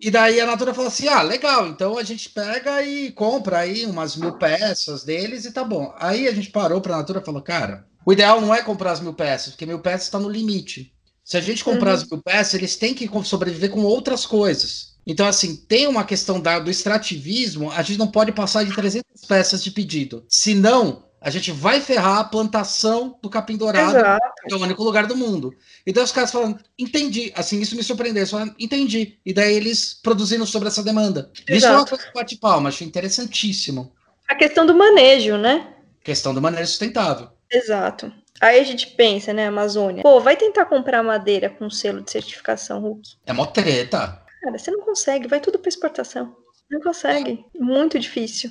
[0.00, 3.84] E daí a Natura falou assim: ah, legal, então a gente pega e compra aí
[3.84, 5.94] umas mil peças deles e tá bom.
[5.98, 8.92] Aí a gente parou para a Natura e falou: cara, o ideal não é comprar
[8.92, 10.92] as mil peças, porque mil peças está no limite.
[11.22, 11.96] Se a gente comprar uhum.
[11.96, 14.90] as mil peças, eles têm que sobreviver com outras coisas.
[15.06, 19.04] Então, assim, tem uma questão da, do extrativismo, a gente não pode passar de 300
[19.26, 20.24] peças de pedido.
[20.28, 24.26] Senão, a gente vai ferrar a plantação do capim dourado, Exato.
[24.46, 25.54] que é o único lugar do mundo.
[25.86, 27.30] Então os caras falam, entendi.
[27.36, 28.22] Assim, isso me surpreendeu.
[28.22, 29.18] Eles entendi.
[29.24, 31.30] E daí eles produzindo sobre essa demanda.
[31.46, 31.52] Exato.
[31.52, 33.92] Isso é uma coisa que bate palma, achei interessantíssimo.
[34.26, 35.74] A questão do manejo, né?
[36.02, 37.28] Questão do manejo sustentável.
[37.50, 38.10] Exato.
[38.40, 40.02] Aí a gente pensa, né, Amazônia.
[40.02, 43.16] Pô, vai tentar comprar madeira com selo de certificação Hulk.
[43.26, 44.22] É mó treta.
[44.40, 46.34] Cara, você não consegue, vai tudo para exportação.
[46.70, 47.44] Não consegue.
[47.54, 48.50] Muito difícil.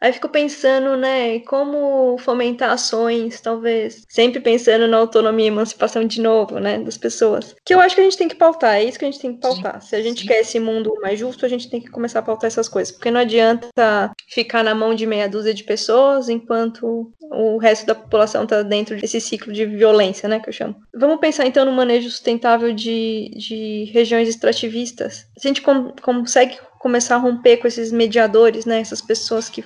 [0.00, 6.20] Aí fico pensando, né, como fomentar ações, talvez, sempre pensando na autonomia e emancipação de
[6.20, 7.54] novo, né, das pessoas.
[7.64, 9.34] Que eu acho que a gente tem que pautar, é isso que a gente tem
[9.34, 9.80] que pautar.
[9.80, 10.26] Sim, Se a gente sim.
[10.26, 13.10] quer esse mundo mais justo, a gente tem que começar a pautar essas coisas, porque
[13.10, 18.44] não adianta ficar na mão de meia dúzia de pessoas enquanto o resto da população
[18.44, 20.76] está dentro desse ciclo de violência, né, que eu chamo.
[20.94, 25.26] Vamos pensar então no manejo sustentável de, de regiões extrativistas.
[25.36, 29.64] Se a gente com, consegue começar a romper com esses mediadores, né, essas pessoas que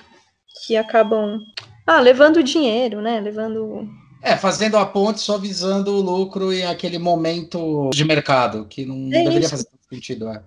[0.65, 1.39] que acabam
[1.85, 3.19] ah, levando dinheiro, né?
[3.19, 3.89] Levando.
[4.21, 9.07] É, fazendo a ponte só visando o lucro e aquele momento de mercado, que não
[9.07, 9.49] é deveria isso.
[9.49, 10.29] fazer sentido.
[10.29, 10.41] É.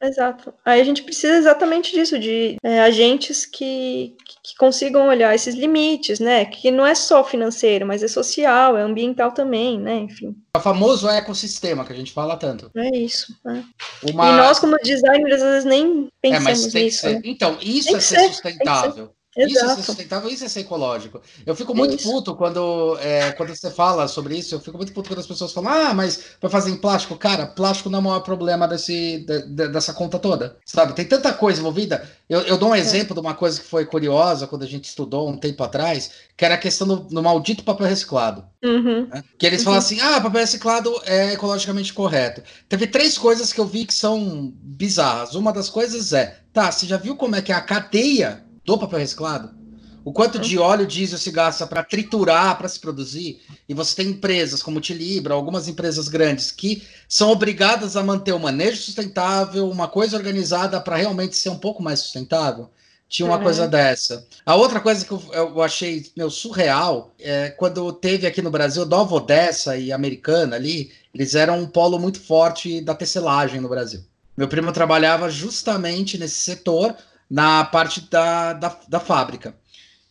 [0.00, 0.52] Exato.
[0.64, 6.20] Aí a gente precisa exatamente disso, de é, agentes que, que consigam olhar esses limites,
[6.20, 6.44] né?
[6.44, 9.96] Que não é só financeiro, mas é social, é ambiental também, né?
[10.00, 10.36] Enfim.
[10.56, 12.70] O famoso ecossistema que a gente fala tanto.
[12.76, 13.34] É isso.
[13.46, 14.10] É.
[14.10, 14.28] Uma...
[14.28, 17.06] E nós, como designers, às vezes nem pensamos é, nisso.
[17.08, 17.22] Né?
[17.24, 19.13] Então, isso tem é ser, ser sustentável.
[19.36, 19.66] Exato.
[19.66, 21.20] Isso é sustentável, isso é ser ecológico.
[21.44, 22.08] Eu fico muito isso.
[22.08, 25.52] puto quando, é, quando você fala sobre isso, eu fico muito puto quando as pessoas
[25.52, 27.16] falam, ah, mas vai fazer em plástico.
[27.16, 30.94] Cara, plástico não é o maior problema desse, de, de, dessa conta toda, sabe?
[30.94, 32.08] Tem tanta coisa envolvida.
[32.28, 32.78] Eu, eu dou um é.
[32.78, 33.14] exemplo é.
[33.14, 36.54] de uma coisa que foi curiosa quando a gente estudou um tempo atrás, que era
[36.54, 38.44] a questão do, do maldito papel reciclado.
[38.62, 39.08] Uhum.
[39.08, 39.24] Né?
[39.36, 39.64] Que eles uhum.
[39.64, 42.40] falam assim, ah, papel reciclado é ecologicamente correto.
[42.68, 45.34] Teve três coisas que eu vi que são bizarras.
[45.34, 48.78] Uma das coisas é, tá, você já viu como é que é a cadeia do
[48.78, 49.64] papel reciclado?
[50.04, 53.40] O quanto de óleo diesel se gasta para triturar, para se produzir?
[53.66, 58.38] E você tem empresas como Tilibra, algumas empresas grandes que são obrigadas a manter o
[58.38, 62.68] manejo sustentável, uma coisa organizada para realmente ser um pouco mais sustentável.
[63.08, 63.44] Tinha uma uhum.
[63.44, 64.26] coisa dessa.
[64.44, 68.84] A outra coisa que eu, eu, achei meu, surreal é quando teve aqui no Brasil
[68.84, 74.00] Nova Odessa e Americana ali, eles eram um polo muito forte da tecelagem no Brasil.
[74.36, 76.94] Meu primo trabalhava justamente nesse setor,
[77.30, 79.56] na parte da, da, da fábrica.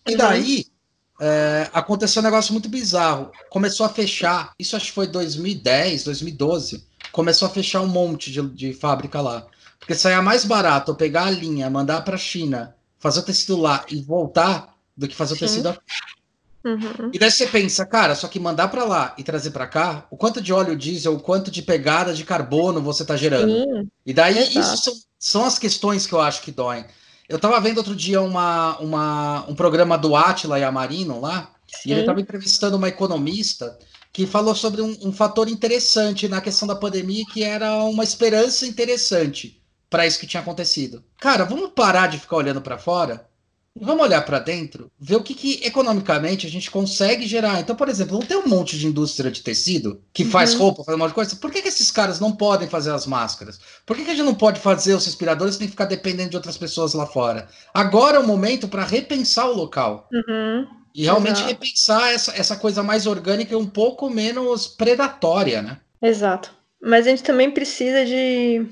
[0.07, 0.17] E uhum.
[0.17, 0.65] daí
[1.19, 3.31] é, aconteceu um negócio muito bizarro.
[3.49, 6.85] Começou a fechar, isso acho que foi 2010, 2012.
[7.11, 9.45] Começou a fechar um monte de, de fábrica lá.
[9.79, 13.57] Porque saía mais barato eu pegar a linha, mandar para a China, fazer o tecido
[13.57, 15.37] lá e voltar do que fazer Sim.
[15.37, 15.79] o tecido aqui.
[16.65, 17.11] Uhum.
[17.11, 20.15] E daí você pensa, cara, só que mandar para lá e trazer para cá, o
[20.15, 23.51] quanto de óleo diesel, o quanto de pegada de carbono você está gerando.
[23.51, 23.89] Sim.
[24.05, 24.59] E daí Exato.
[24.59, 26.85] isso são, são as questões que eu acho que doem.
[27.27, 31.89] Eu estava vendo outro dia uma, uma, um programa do Atila e Amarino lá, Sim.
[31.89, 33.77] e ele estava entrevistando uma economista
[34.11, 38.65] que falou sobre um, um, fator interessante na questão da pandemia, que era uma esperança
[38.67, 39.59] interessante
[39.89, 41.03] para isso que tinha acontecido.
[41.19, 43.27] Cara, vamos parar de ficar olhando para fora
[43.79, 47.59] Vamos olhar para dentro, ver o que, que, economicamente a gente consegue gerar.
[47.59, 50.59] Então, por exemplo, não tem um monte de indústria de tecido que faz uhum.
[50.59, 51.35] roupa, faz um monte de coisa.
[51.37, 53.59] Por que, que esses caras não podem fazer as máscaras?
[53.83, 56.35] Por que, que a gente não pode fazer os respiradores tem que ficar dependendo de
[56.35, 57.47] outras pessoas lá fora?
[57.73, 60.07] Agora é o momento para repensar o local.
[60.13, 60.67] Uhum.
[60.93, 61.49] E realmente Exato.
[61.49, 65.79] repensar essa, essa coisa mais orgânica e um pouco menos predatória, né?
[65.99, 66.53] Exato.
[66.79, 68.67] Mas a gente também precisa de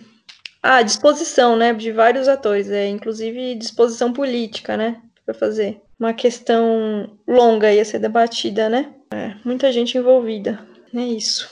[0.62, 5.82] ah, disposição, né, de vários atores, é, inclusive disposição política, né, para fazer.
[6.00, 8.94] Uma questão longa ia ser debatida, né?
[9.14, 10.66] É, muita gente envolvida.
[10.94, 11.50] É isso.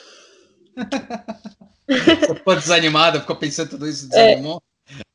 [1.87, 4.61] Você ficou desanimada, ficou pensando tudo isso, desanimou?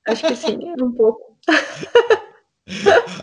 [0.07, 1.37] É, acho que sim, um pouco.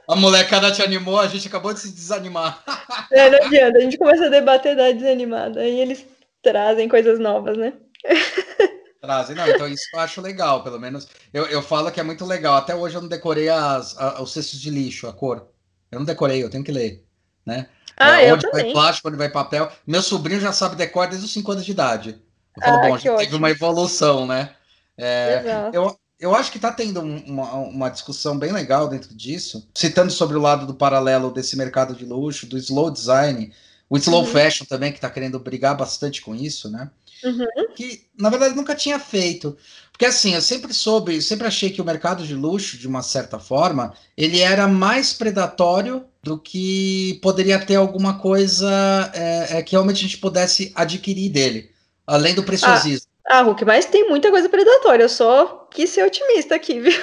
[0.07, 2.63] A molecada te animou, a gente acabou de se desanimar.
[3.13, 6.05] É, não adianta, a gente começa a debater da desanimada, aí eles
[6.41, 7.73] trazem coisas novas, né?
[9.01, 11.07] Trazem, não, então isso eu acho legal, pelo menos.
[11.33, 12.55] Eu, eu falo que é muito legal.
[12.55, 15.47] Até hoje eu não decorei as, a, os cestos de lixo, a cor.
[15.91, 17.03] Eu não decorei, eu tenho que ler,
[17.43, 17.67] né?
[17.97, 19.71] Ah, é, onde vai plástico, onde vai papel.
[19.87, 22.21] Meu sobrinho já sabe decor desde os 5 anos de idade.
[22.55, 24.53] Eu falo, ah, bom, a gente teve uma evolução, né?
[24.95, 30.11] É, eu, eu acho que está tendo uma, uma, discussão bem legal dentro disso, citando
[30.11, 33.51] sobre o lado do paralelo desse mercado de luxo, do slow design,
[33.89, 34.27] o slow uhum.
[34.27, 36.91] fashion também, que está querendo brigar bastante com isso, né?
[37.23, 37.73] Uhum.
[37.75, 39.57] Que, na verdade, nunca tinha feito.
[39.91, 43.03] Porque, assim, eu sempre soube, eu sempre achei que o mercado de luxo, de uma
[43.03, 49.71] certa forma, ele era mais predatório do que poderia ter alguma coisa é, é, que
[49.71, 51.71] realmente a gente pudesse adquirir dele,
[52.05, 53.07] além do preciosismo.
[53.27, 56.93] Ah, ah, Hulk, mas tem muita coisa predatória, eu só quis ser otimista aqui, viu?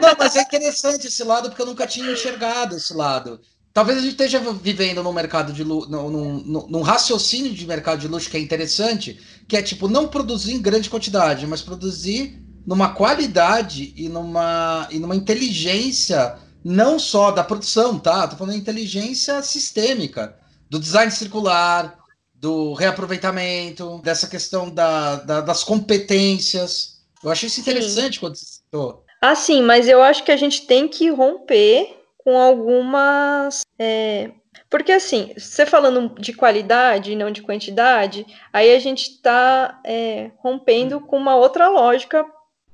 [0.00, 3.40] Não, mas é interessante esse lado, porque eu nunca tinha enxergado esse lado.
[3.72, 8.00] Talvez a gente esteja vivendo num mercado de luxo, num, num, num, raciocínio de mercado
[8.00, 9.18] de luxo que é interessante,
[9.48, 14.98] que é tipo não produzir em grande quantidade, mas produzir numa qualidade e numa, e
[14.98, 18.28] numa inteligência não só da produção, tá?
[18.28, 20.36] Tô falando de inteligência sistêmica,
[20.68, 21.98] do design circular,
[22.34, 27.00] do reaproveitamento, dessa questão da, da das competências.
[27.24, 28.20] Eu achei isso interessante sim.
[28.20, 29.04] quando você citou.
[29.20, 33.62] Ah, sim, mas eu acho que a gente tem que romper com algumas.
[33.78, 34.30] É...
[34.68, 40.30] Porque, assim, você falando de qualidade e não de quantidade, aí a gente está é,
[40.38, 42.24] rompendo com uma outra lógica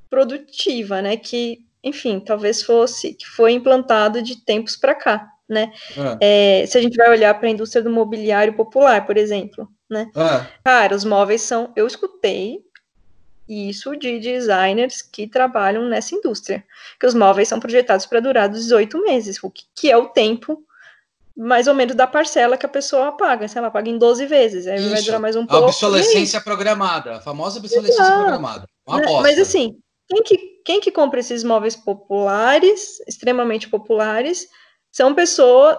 [0.09, 1.17] produtiva, né?
[1.17, 5.73] Que, enfim, talvez fosse, que foi implantado de tempos para cá, né?
[6.21, 6.63] É.
[6.63, 10.11] É, se a gente vai olhar para a indústria do mobiliário popular, por exemplo, né?
[10.15, 10.47] É.
[10.65, 11.73] Cara, os móveis são.
[11.75, 12.61] Eu escutei
[13.49, 16.65] isso de designers que trabalham nessa indústria,
[17.01, 20.63] que os móveis são projetados para durar 18 meses, o que, é o tempo
[21.37, 24.67] mais ou menos da parcela que a pessoa paga, se ela paga em 12 vezes,
[24.67, 24.91] aí Isso.
[24.91, 25.65] vai durar mais um pouco.
[25.65, 28.23] A obsolescência programada, a famosa obsolescência Exato.
[28.23, 28.69] programada.
[29.23, 29.79] Mas assim,
[30.09, 34.49] quem que, quem que compra esses móveis populares, extremamente populares,
[34.91, 35.79] são pessoas,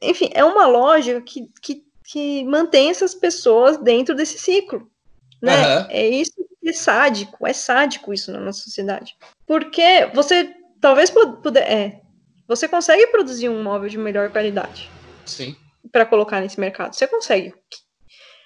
[0.00, 4.88] enfim, é uma lógica que, que, que mantém essas pessoas dentro desse ciclo,
[5.42, 5.78] né?
[5.78, 5.86] Uhum.
[5.88, 6.32] É isso
[6.68, 9.16] é sádico, é sádico isso na nossa sociedade.
[9.46, 12.00] Porque você talvez puder, é,
[12.46, 14.90] você consegue produzir um móvel de melhor qualidade.
[15.24, 15.56] Sim.
[15.90, 16.94] Para colocar nesse mercado.
[16.94, 17.54] Você consegue.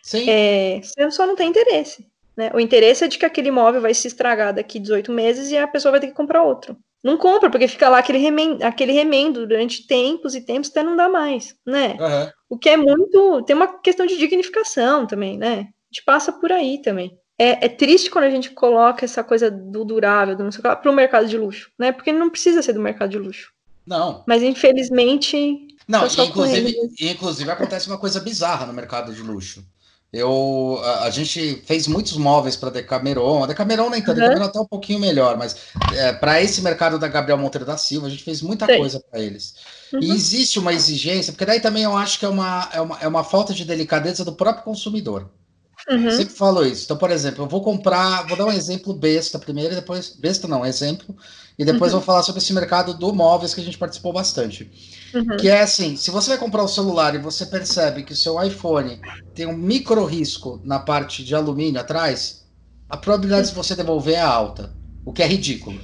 [0.02, 0.28] Sim.
[0.28, 2.06] É, você só não tem interesse.
[2.36, 2.50] Né?
[2.54, 5.66] O interesse é de que aquele móvel vai se estragar daqui 18 meses e a
[5.66, 6.76] pessoa vai ter que comprar outro.
[7.02, 10.96] Não compra, porque fica lá aquele remendo, aquele remendo durante tempos e tempos até não
[10.96, 11.96] dá mais, né?
[12.00, 12.30] Uhum.
[12.50, 13.42] O que é muito.
[13.42, 15.68] Tem uma questão de dignificação também, né?
[15.68, 19.50] A gente passa por aí também é, é, triste quando a gente coloca essa coisa
[19.50, 21.90] do durável, do não sei o que, para o mercado de luxo, né?
[21.90, 23.52] Porque não precisa ser do mercado de luxo.
[23.86, 24.22] Não.
[24.26, 25.68] Mas infelizmente.
[25.86, 29.64] Não, inclusive, inclusive acontece uma coisa bizarra no mercado de luxo.
[30.12, 34.28] Eu, a, a gente fez muitos móveis para Decameron, a Decameron nem tanto, uhum.
[34.28, 35.56] Decameron até um pouquinho melhor, mas
[35.92, 39.20] é, para esse mercado da Gabriel Monteiro da Silva, a gente fez muita coisa para
[39.20, 39.56] eles.
[39.92, 40.00] Uhum.
[40.00, 43.08] E existe uma exigência, porque daí também eu acho que é uma, é uma, é
[43.08, 45.28] uma falta de delicadeza do próprio consumidor.
[45.88, 46.10] Uhum.
[46.10, 46.84] Sempre falo isso.
[46.84, 50.16] Então, por exemplo, eu vou comprar, vou dar um exemplo besta primeiro, e depois.
[50.18, 51.14] Besta não, exemplo.
[51.58, 51.98] E depois uhum.
[51.98, 54.70] vou falar sobre esse mercado do móveis que a gente participou bastante.
[55.14, 55.36] Uhum.
[55.36, 58.42] Que é assim: se você vai comprar um celular e você percebe que o seu
[58.42, 59.00] iPhone
[59.34, 62.44] tem um micro risco na parte de alumínio atrás,
[62.88, 64.74] a probabilidade de você devolver é alta.
[65.04, 65.80] O que é ridículo.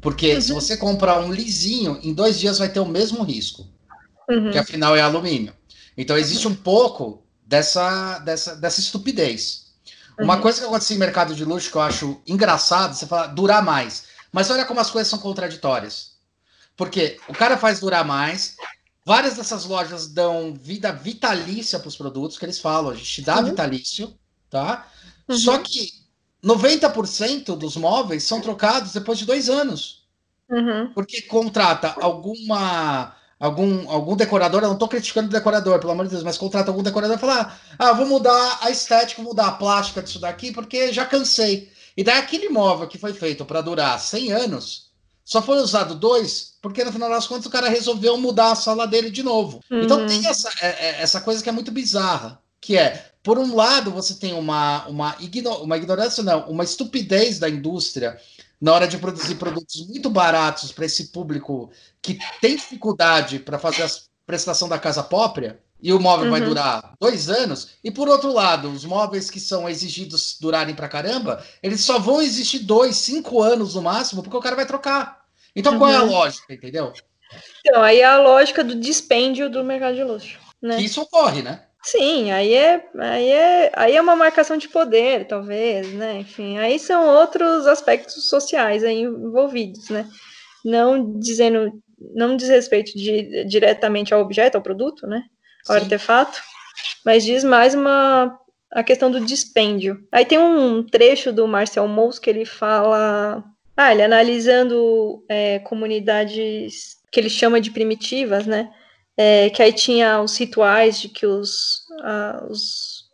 [0.00, 0.60] Porque se uhum.
[0.60, 3.66] você comprar um lisinho, em dois dias vai ter o mesmo risco.
[4.28, 4.50] Uhum.
[4.52, 5.52] Que afinal é alumínio.
[5.96, 9.72] Então existe um pouco dessa, dessa, dessa estupidez.
[10.16, 10.24] Uhum.
[10.24, 13.60] Uma coisa que acontece em mercado de luxo que eu acho engraçado, você fala durar
[13.60, 14.04] mais.
[14.30, 16.12] Mas olha como as coisas são contraditórias.
[16.76, 18.54] Porque o cara faz durar mais,
[19.04, 23.38] várias dessas lojas dão vida vitalícia para os produtos, que eles falam, a gente dá
[23.38, 23.46] uhum.
[23.46, 24.14] vitalício,
[24.48, 24.86] tá?
[25.28, 25.36] Uhum.
[25.36, 25.92] Só que
[26.44, 30.06] 90% dos móveis são trocados depois de dois anos.
[30.48, 30.92] Uhum.
[30.94, 36.10] Porque contrata alguma algum, algum decorador, eu não estou criticando o decorador, pelo amor de
[36.10, 39.52] Deus, mas contrata algum decorador e fala: ah, vou mudar a estética, vou mudar a
[39.52, 41.72] plástica disso daqui, porque já cansei.
[41.96, 44.90] E daí aquele imóvel que foi feito para durar 100 anos,
[45.24, 48.86] só foi usado dois, porque no final das contas o cara resolveu mudar a sala
[48.86, 49.60] dele de novo.
[49.70, 49.82] Uhum.
[49.82, 53.54] Então tem essa, é, é, essa coisa que é muito bizarra, que é, por um
[53.54, 58.18] lado, você tem uma, uma, igno uma ignorância, não, uma estupidez da indústria
[58.60, 61.70] na hora de produzir produtos muito baratos para esse público
[62.02, 63.88] que tem dificuldade para fazer a
[64.26, 66.30] prestação da casa própria, e o móvel uhum.
[66.30, 70.88] vai durar dois anos, e por outro lado, os móveis que são exigidos durarem para
[70.88, 75.24] caramba, eles só vão existir dois, cinco anos no máximo, porque o cara vai trocar.
[75.56, 75.78] Então, uhum.
[75.78, 76.10] qual é a uhum.
[76.10, 76.92] lógica, entendeu?
[77.60, 80.38] Então, aí é a lógica do dispêndio do mercado de luxo.
[80.60, 80.76] Né?
[80.76, 81.62] Que isso ocorre, né?
[81.82, 86.18] Sim, aí é, aí, é, aí é uma marcação de poder, talvez, né?
[86.18, 90.06] Enfim, aí são outros aspectos sociais envolvidos, né?
[90.62, 91.72] Não dizendo,
[92.14, 95.22] não diz respeito de, diretamente ao objeto, ao produto, né?
[95.66, 95.82] Ao Sim.
[95.82, 96.38] artefato,
[97.04, 98.38] mas diz mais uma,
[98.70, 100.06] a questão do dispêndio.
[100.12, 103.42] Aí tem um trecho do Marcel Mous que ele fala.
[103.74, 108.70] Ah, ele analisando é, comunidades que ele chama de primitivas, né?
[109.22, 113.04] É, que aí tinha os rituais de que os, ah, os,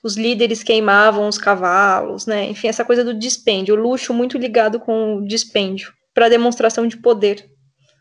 [0.00, 2.44] os, líderes queimavam os cavalos, né?
[2.48, 6.96] Enfim, essa coisa do dispêndio, o luxo muito ligado com o dispêndio, para demonstração de
[6.96, 7.50] poder.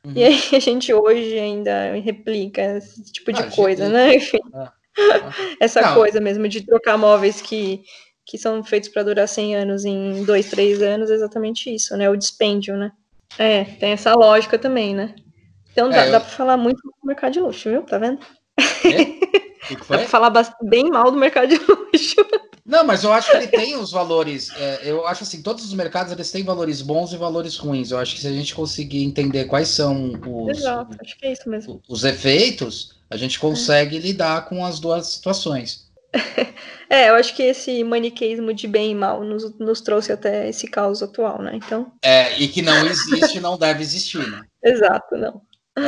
[0.05, 0.13] Uhum.
[0.15, 3.93] E aí a gente hoje ainda replica esse tipo de ah, coisa, gente...
[3.93, 4.15] né?
[4.15, 4.41] Enfim.
[4.53, 4.71] Ah.
[5.59, 5.95] Essa Não.
[5.95, 7.81] coisa mesmo de trocar móveis que,
[8.27, 12.07] que são feitos para durar 100 anos em 2, 3 anos, é exatamente isso, né?
[12.11, 12.91] O dispêndio, né?
[13.39, 15.15] É, tem essa lógica também, né?
[15.79, 16.11] Então dá, é, eu...
[16.11, 17.83] dá para falar muito do mercado de luxo, viu?
[17.83, 18.19] Tá vendo?
[18.59, 19.71] É?
[19.89, 22.15] dá para falar bem mal do mercado de luxo.
[22.65, 24.51] Não, mas eu acho que ele tem os valores.
[24.57, 27.91] É, eu acho assim, todos os mercados eles têm valores bons e valores ruins.
[27.91, 31.31] Eu acho que se a gente conseguir entender quais são os, Exato, acho que é
[31.31, 31.81] isso mesmo.
[31.87, 33.99] os efeitos, a gente consegue é.
[33.99, 35.89] lidar com as duas situações.
[36.89, 40.67] é, eu acho que esse maniqueísmo de bem e mal nos, nos trouxe até esse
[40.67, 41.53] caos atual, né?
[41.55, 41.91] Então.
[42.03, 44.41] É, e que não existe, não deve existir, né?
[44.61, 45.41] Exato, não.
[45.77, 45.81] É,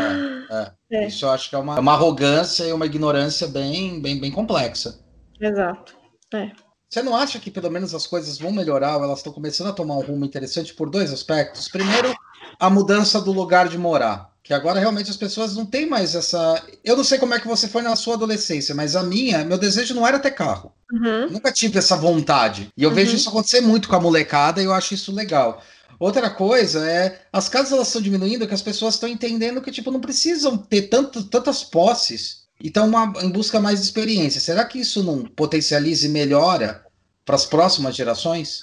[0.54, 0.72] é.
[0.92, 1.08] É.
[1.08, 5.00] Isso eu acho que é uma, uma arrogância e uma ignorância bem, bem, bem complexa.
[5.40, 5.96] Exato.
[6.34, 6.52] É.
[6.90, 9.74] Você não acha que pelo menos as coisas vão melhorar ou elas estão começando a
[9.74, 11.70] tomar um rumo interessante por dois aspectos?
[11.70, 12.14] Primeiro,
[12.60, 14.30] a mudança do lugar de morar.
[14.44, 16.62] Que agora realmente as pessoas não têm mais essa.
[16.84, 19.58] Eu não sei como é que você foi na sua adolescência, mas a minha, meu
[19.58, 20.74] desejo não era ter carro.
[20.92, 21.30] Uhum.
[21.30, 22.70] Nunca tive essa vontade.
[22.76, 22.96] E eu uhum.
[22.96, 25.62] vejo isso acontecer muito com a molecada e eu acho isso legal.
[26.02, 29.92] Outra coisa é as casas elas estão diminuindo, que as pessoas estão entendendo que tipo
[29.92, 32.92] não precisam ter tanto, tantas posses e estão
[33.22, 34.42] em busca mais de experiência.
[34.42, 36.84] Será que isso não potencializa e melhora
[37.24, 38.62] para as próximas gerações?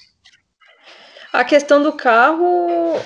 [1.33, 3.01] A questão do carro,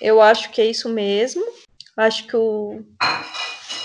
[0.00, 1.44] eu acho que é isso mesmo.
[2.00, 2.82] Acho que o,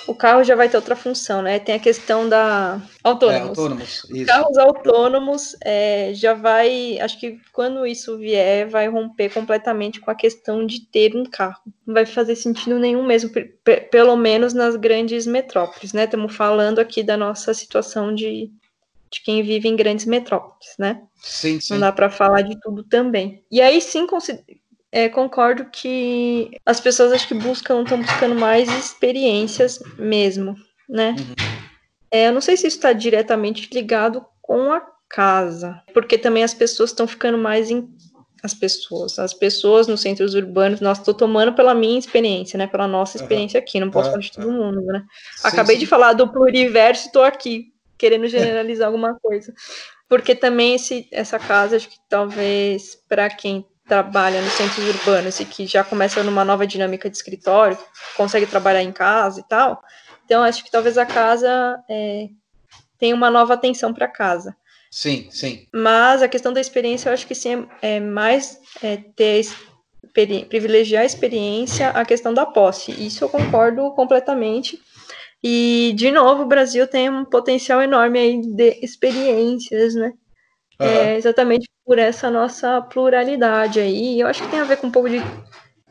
[0.07, 1.59] o carro já vai ter outra função, né?
[1.59, 3.41] Tem a questão da autônomos.
[3.41, 9.99] É, autônomos Carros autônomos é, já vai, acho que quando isso vier, vai romper completamente
[9.99, 11.61] com a questão de ter um carro.
[11.85, 13.31] Não vai fazer sentido nenhum mesmo,
[13.91, 16.05] pelo menos nas grandes metrópoles, né?
[16.05, 18.49] Estamos falando aqui da nossa situação de,
[19.11, 21.01] de quem vive em grandes metrópoles, né?
[21.17, 21.73] Sim, sim.
[21.73, 23.43] Não dá para falar de tudo também.
[23.51, 24.07] E aí sim
[24.95, 30.55] é, concordo que as pessoas acho que buscam, estão buscando mais experiências mesmo,
[30.87, 31.13] né?
[31.19, 31.35] Uhum.
[32.09, 36.53] É, eu não sei se isso está diretamente ligado com a casa, porque também as
[36.53, 37.89] pessoas estão ficando mais em
[38.41, 42.87] as pessoas, as pessoas nos centros urbanos, nós estou tomando pela minha experiência, né, pela
[42.87, 45.03] nossa experiência aqui, não posso falar de todo mundo, né?
[45.35, 45.79] Sim, Acabei sim.
[45.81, 49.53] de falar do pluriverso, estou aqui querendo generalizar alguma coisa,
[50.07, 55.45] porque também esse, essa casa, acho que talvez para quem trabalha nos centros urbanos e
[55.45, 57.77] que já começa numa nova dinâmica de escritório,
[58.17, 59.81] consegue trabalhar em casa e tal.
[60.25, 62.29] Então, acho que talvez a casa é,
[62.97, 64.55] tenha uma nova atenção para casa.
[64.89, 65.67] Sim, sim.
[65.73, 69.45] Mas a questão da experiência, eu acho que sim, é, é mais é, ter
[70.49, 72.91] privilegiar a experiência, a questão da posse.
[72.91, 74.79] Isso eu concordo completamente.
[75.43, 80.13] E, de novo, o Brasil tem um potencial enorme aí de experiências, né?
[80.79, 80.87] Uhum.
[80.87, 84.19] É, exatamente por essa nossa pluralidade aí.
[84.19, 85.21] Eu acho que tem a ver com um pouco de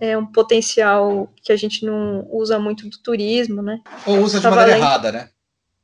[0.00, 3.80] é, um potencial que a gente não usa muito do turismo, né?
[4.06, 5.28] Ou usa de maneira lendo, errada, né?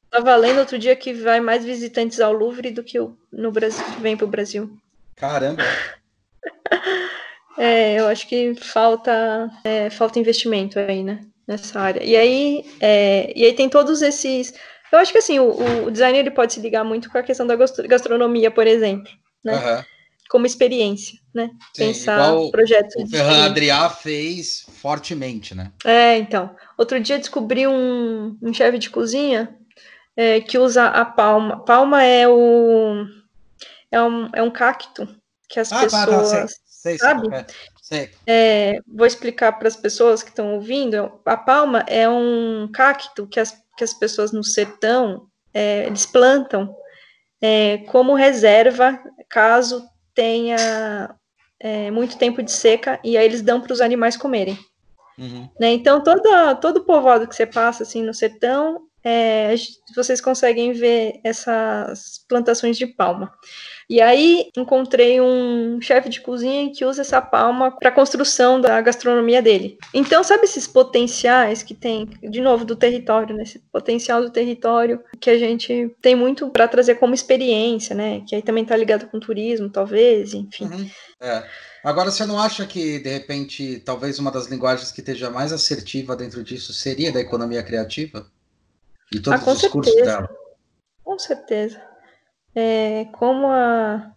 [0.04, 2.98] Estava lendo outro dia que vai mais visitantes ao Louvre do que
[3.32, 4.76] no Brasil, vem para o Brasil.
[5.16, 5.62] Caramba!
[7.56, 11.20] é, eu acho que falta, é, falta investimento aí, né?
[11.46, 12.02] Nessa área.
[12.02, 14.52] E aí, é, e aí tem todos esses
[14.92, 17.46] eu acho que assim, o, o design ele pode se ligar muito com a questão
[17.46, 19.10] da gastronomia, por exemplo,
[19.44, 19.54] né?
[19.54, 19.84] Uhum.
[20.28, 21.50] Como experiência, né?
[21.74, 22.94] Sim, Pensar projetos.
[22.96, 25.72] O Ferran Adrià fez fortemente, né?
[25.84, 26.54] É, então.
[26.78, 29.56] Outro dia descobri um, um chefe de cozinha
[30.16, 31.64] é, que usa a palma.
[31.64, 33.06] Palma é o
[33.90, 35.08] é um, é um cacto
[35.48, 36.30] que as ah, pessoas.
[36.30, 37.28] Tá, tá, sei, sei, sabe?
[37.82, 38.10] Sei.
[38.24, 41.20] É, vou explicar para as pessoas que estão ouvindo.
[41.26, 46.76] A palma é um cacto que as que as pessoas no sertão é, eles plantam
[47.40, 49.82] é, como reserva caso
[50.14, 51.16] tenha
[51.58, 54.58] é, muito tempo de seca e aí eles dão para os animais comerem.
[55.18, 55.48] Uhum.
[55.58, 55.72] Né?
[55.72, 59.54] Então toda, todo povoado que você passa assim no sertão é,
[59.94, 63.32] vocês conseguem ver essas plantações de palma.
[63.90, 68.80] E aí encontrei um chefe de cozinha que usa essa palma para a construção da
[68.80, 69.78] gastronomia dele.
[69.92, 73.42] Então, sabe esses potenciais que tem, de novo, do território, né?
[73.42, 78.22] Esse potencial do território que a gente tem muito para trazer como experiência, né?
[78.28, 80.66] Que aí também está ligado com turismo, talvez, enfim.
[80.66, 80.88] Uhum.
[81.20, 81.44] É.
[81.82, 86.14] Agora, você não acha que, de repente, talvez uma das linguagens que esteja mais assertiva
[86.14, 88.24] dentro disso seria da economia criativa?
[89.12, 90.16] E todos ah, os discursos certeza.
[90.18, 90.30] dela?
[91.04, 91.80] Com certeza.
[92.54, 94.10] é, como a.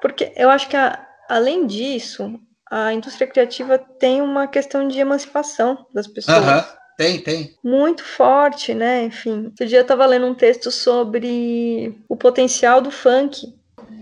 [0.00, 2.38] Porque eu acho que, a, além disso,
[2.70, 6.38] a indústria criativa tem uma questão de emancipação das pessoas.
[6.38, 6.64] Aham,
[6.96, 7.56] tem, tem.
[7.62, 9.04] Muito forte, né?
[9.04, 13.54] Enfim, outro dia eu estava lendo um texto sobre o potencial do funk.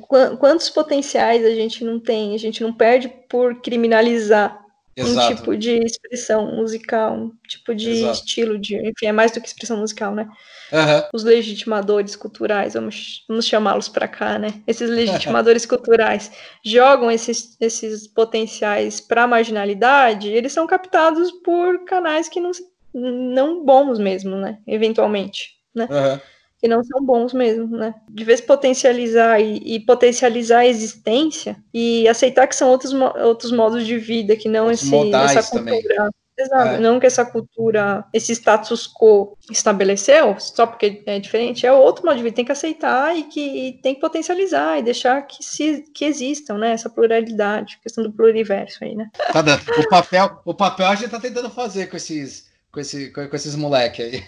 [0.09, 2.34] Qu- Quantos potenciais a gente não tem?
[2.34, 4.60] A gente não perde por criminalizar
[5.05, 5.37] um Exato.
[5.37, 8.13] tipo de expressão musical, um tipo de Exato.
[8.19, 10.29] estilo de, enfim, é mais do que expressão musical, né?
[10.73, 14.63] Aham, Os legitimadores culturais, vamos, vamos chamá-los para cá, né?
[14.67, 16.31] Esses legitimadores culturais
[16.65, 22.53] jogam esses, esses potenciais para a marginalidade, eles são captados por canais que não,
[22.95, 24.59] não bons mesmo, né?
[24.67, 25.89] Eventualmente, né?
[25.91, 26.21] aham.
[26.61, 27.95] Que não são bons mesmo, né?
[28.09, 32.93] De vez potencializar e, e potencializar a existência e aceitar que são outros,
[33.25, 35.81] outros modos de vida, que não esse, essa também.
[35.81, 36.11] cultura.
[36.39, 36.79] Exato, É.
[36.81, 42.17] não que essa cultura, esse status quo estabeleceu, só porque é diferente, é outro modo
[42.17, 45.85] de vida, tem que aceitar e que e tem que potencializar e deixar que, se,
[45.95, 49.11] que existam, né, essa pluralidade, questão do pluriverso aí, né.
[49.33, 49.61] Tá dando.
[49.79, 53.37] O papel, o papel a gente tá tentando fazer com esses, com esse, com, com
[53.37, 54.25] esses moleque aí.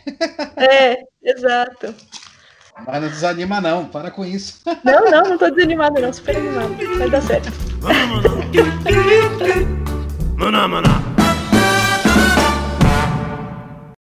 [0.56, 1.94] É, exato.
[2.86, 3.84] Mas não desanima, não.
[3.86, 4.60] Para com isso.
[4.84, 7.50] Não, não, não tô desanimada não, super animada, vai dar certo.
[10.36, 11.02] Maná, maná.